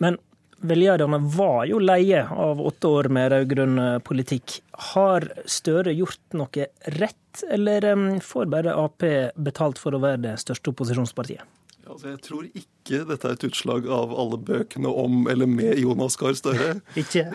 [0.03, 0.19] Men
[0.65, 4.61] velgerne var jo leie av åtte år med rød-grønn politikk.
[4.95, 7.89] Har Støre gjort noe rett, eller
[8.25, 9.05] får bare Ap
[9.37, 11.45] betalt for å være det største opposisjonspartiet?
[11.85, 16.17] Altså, jeg tror ikke dette er et utslag av alle bøkene om eller med Jonas
[16.21, 16.79] Gahr Støre.
[17.03, 17.27] ikke.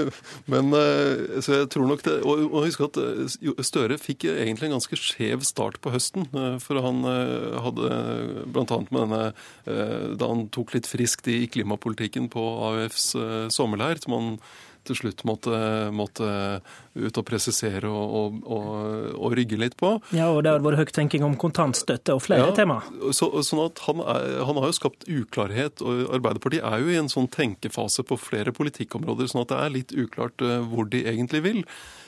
[0.52, 4.70] Men eh, så jeg tror nok det, Og, og husk at eh, Støre fikk egentlig
[4.70, 6.28] en ganske skjev start på høsten.
[6.30, 7.90] Eh, for han hadde
[8.54, 8.80] bl.a.
[8.90, 13.10] med denne Da han tok litt friskt i klimapolitikken på AUFs
[13.54, 14.30] sommerleir, som han
[14.88, 15.56] til slutt måtte,
[15.94, 16.28] måtte
[16.96, 18.70] ut og presisere og, og, og,
[19.16, 19.96] og, rygge litt på.
[20.16, 22.80] Ja, og det har vært høy tenking om kontantstøtte og flere ja, tema.
[23.16, 26.98] Så, sånn at han, er, han, har jo skapt uklarhet, og Arbeiderpartiet er jo i
[27.00, 31.04] en sånn tenkefase på flere politikkområder, sånn at det er litt uklart eh, hvor de
[31.06, 31.62] egentlig vil.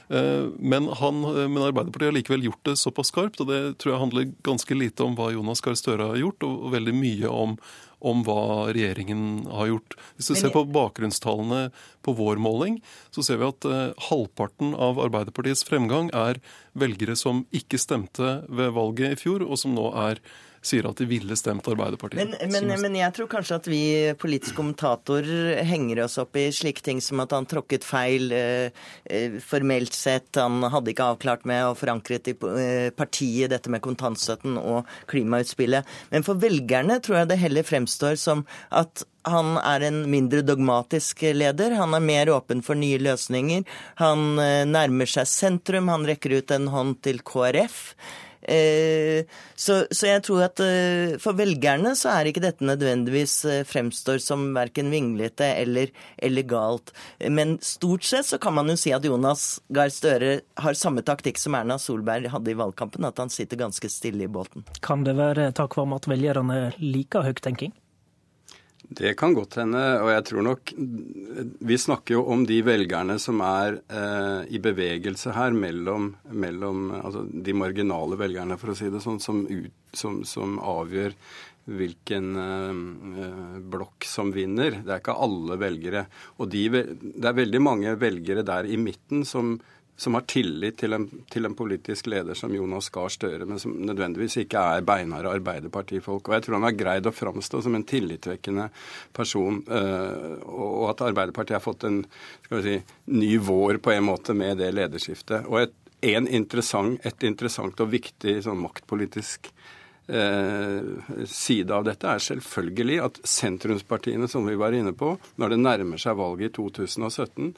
[0.09, 4.03] Eh, men, han, men, Arbeiderpartiet har likevel gjort det såpass skarpt, og det tror jeg
[4.05, 7.59] handler ganske lite om hva Jonas Gahr Støre har gjort, og veldig mye om
[7.99, 9.97] om hva regjeringen har gjort.
[10.17, 11.69] Hvis du ser på bakgrunnstallene
[12.07, 12.79] på vår måling,
[13.15, 16.39] så ser vi at uh, halvparten av Arbeiderpartiets fremgang er
[16.81, 20.23] velgere som ikke stemte ved valget i fjor, og som nå er
[20.65, 22.35] sier at de ville stemt Arbeiderpartiet.
[22.41, 23.83] Men, men, men, jeg tror kanskje at vi
[24.21, 28.75] politiske kommentatorer henger oss opp i slike ting som at han tråkket feil eh,
[29.05, 30.33] eh, formelt sett.
[30.41, 35.87] Han hadde ikke avklart med og forankret i eh, partiet dette med kontantstøtten og klimautspillet.
[36.13, 41.25] Men for velgerne tror jeg det heller fremstår som at han er en mindre dogmatisk
[41.37, 41.77] leder.
[41.79, 43.67] Han er mer åpen for nye løsninger.
[44.03, 45.91] Han eh, nærmer seg sentrum.
[45.93, 47.79] Han rekker ut en hånd til KrF.
[48.49, 49.27] Eh,
[49.59, 53.35] så, så, jeg tror at eh, for velgerne så er ikke dette nødvendigvis
[53.69, 56.95] fremstår som verken vinglete eller, eller galt.
[57.29, 61.41] Men stort sett så kan man jo si at Jonas Gahr Støre har samme taktikk
[61.43, 64.65] som Erna Solberg hadde i valgkampen, at han sitter ganske stille i båten.
[64.85, 67.75] Kan det være takk for at velgerne liker høyttenking?
[68.89, 70.71] Det kan godt hende, og jeg tror nok
[71.69, 77.27] Vi snakker jo om de velgerne som er eh, i bevegelse her mellom, mellom altså
[77.29, 81.13] de marginale velgerne, for å si det sånn, som, ut, som, som avgjør
[81.69, 84.81] hvilken eh, blokk som vinner.
[84.81, 86.07] Det er ikke alle velgere.
[86.41, 89.59] Og de, det er veldig mange velgere der i midten som
[89.99, 93.73] som har tillit til en, til en, politisk leder som Jonas Gahr Støre, men som
[93.83, 96.29] nødvendigvis ikke er beinharde Arbeiderpartifolk.
[96.29, 98.69] Og jeg tror han har greid å framstå som en tillitvekkende
[99.17, 102.05] person, øh, og at Arbeiderpartiet har fått en
[102.47, 102.77] si,
[103.11, 105.51] ny vår på en måte med det lederskiftet.
[105.51, 105.75] Og et,
[106.07, 109.51] interessant, et interessant og viktig sånn maktpolitisk
[110.09, 115.59] Eh, side av dette er selvfølgelig at sentrumspartiene, som vi var inne på, når det
[115.61, 117.51] nærmer seg valget i 2017,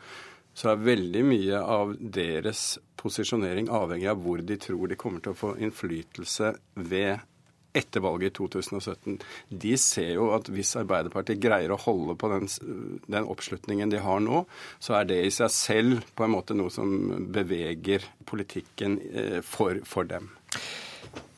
[0.54, 5.34] så er veldig mye av deres posisjonering avhengig av hvor de tror de kommer til
[5.34, 7.26] å få innflytelse ved
[7.72, 9.18] etter valget i 2017.
[9.62, 12.48] De ser jo at hvis Arbeiderpartiet greier å holde på den,
[13.06, 14.44] den, oppslutningen de har nå,
[14.82, 16.90] så er det i seg selv på en måte noe som
[17.32, 20.32] beveger politikken eh, for, for dem.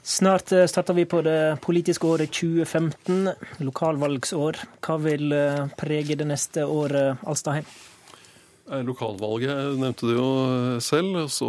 [0.02, 3.28] Snart eh, starter vi på det politiske året 2015,
[3.68, 4.64] lokalvalgsår.
[4.82, 7.68] Hva vil eh, prege det neste året, Alstaheim?
[8.70, 10.28] Eh, lokalvalget nevnte du jo
[10.82, 11.18] selv.
[11.32, 11.48] Så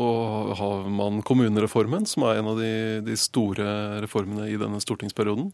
[0.58, 5.52] har man kommunereformen, som er en av de, de store reformene i denne stortingsperioden.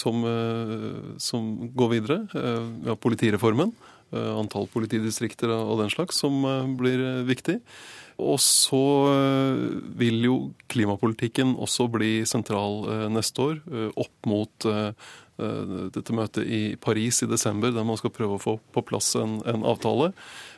[0.00, 2.22] Som, eh, som går videre.
[2.34, 3.74] Eh, vi har politireformen.
[4.14, 6.36] Antall politidistrikter og den slags, som
[6.78, 7.56] blir viktig.
[8.22, 8.78] Og så
[9.98, 10.36] vil jo
[10.70, 13.58] klimapolitikken også bli sentral neste år,
[13.98, 14.68] opp mot
[15.34, 19.40] dette møtet i Paris i desember, der man skal prøve å få på plass en,
[19.50, 20.12] en avtale.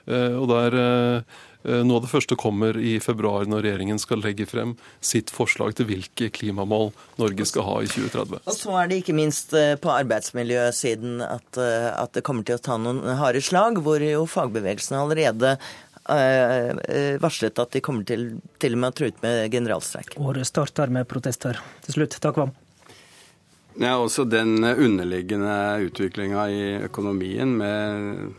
[0.06, 1.36] Eh, og der eh,
[1.66, 5.74] eh, noe av det første kommer i februar, når regjeringen skal legge frem sitt forslag
[5.78, 8.44] til hvilke klimamål Norge skal ha i 2030.
[8.46, 12.78] Og så er det ikke minst på arbeidsmiljøsiden at, at det kommer til å ta
[12.80, 15.56] noen harde slag, hvor jo fagbevegelsen allerede
[16.06, 20.14] varslet at de kommer til, til og med å true med generalstreik.
[20.22, 21.58] Året starter med protester.
[21.82, 22.54] Til slutt, takk Vam.
[23.76, 25.52] Ja, også den underliggende
[25.84, 28.34] utviklinga i økonomien med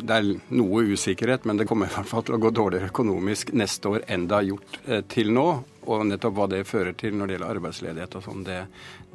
[0.00, 3.52] det er noe usikkerhet, men det kommer i hvert fall til å gå dårligere økonomisk
[3.54, 5.48] neste år enn det har gjort eh, til nå.
[5.90, 8.60] Og nettopp hva det fører til når det gjelder arbeidsledighet og sånn, det,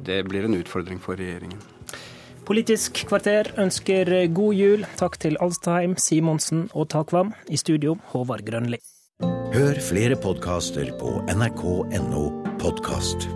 [0.02, 1.62] det blir en utfordring for regjeringen.
[2.46, 4.84] Politisk kvarter ønsker god jul.
[5.00, 7.32] Takk til Alstheim, Simonsen og Takvam.
[7.50, 8.82] I studio, Håvard Grønli.
[9.56, 12.28] Hør flere podkaster på nrk.no
[12.60, 13.28] podkast.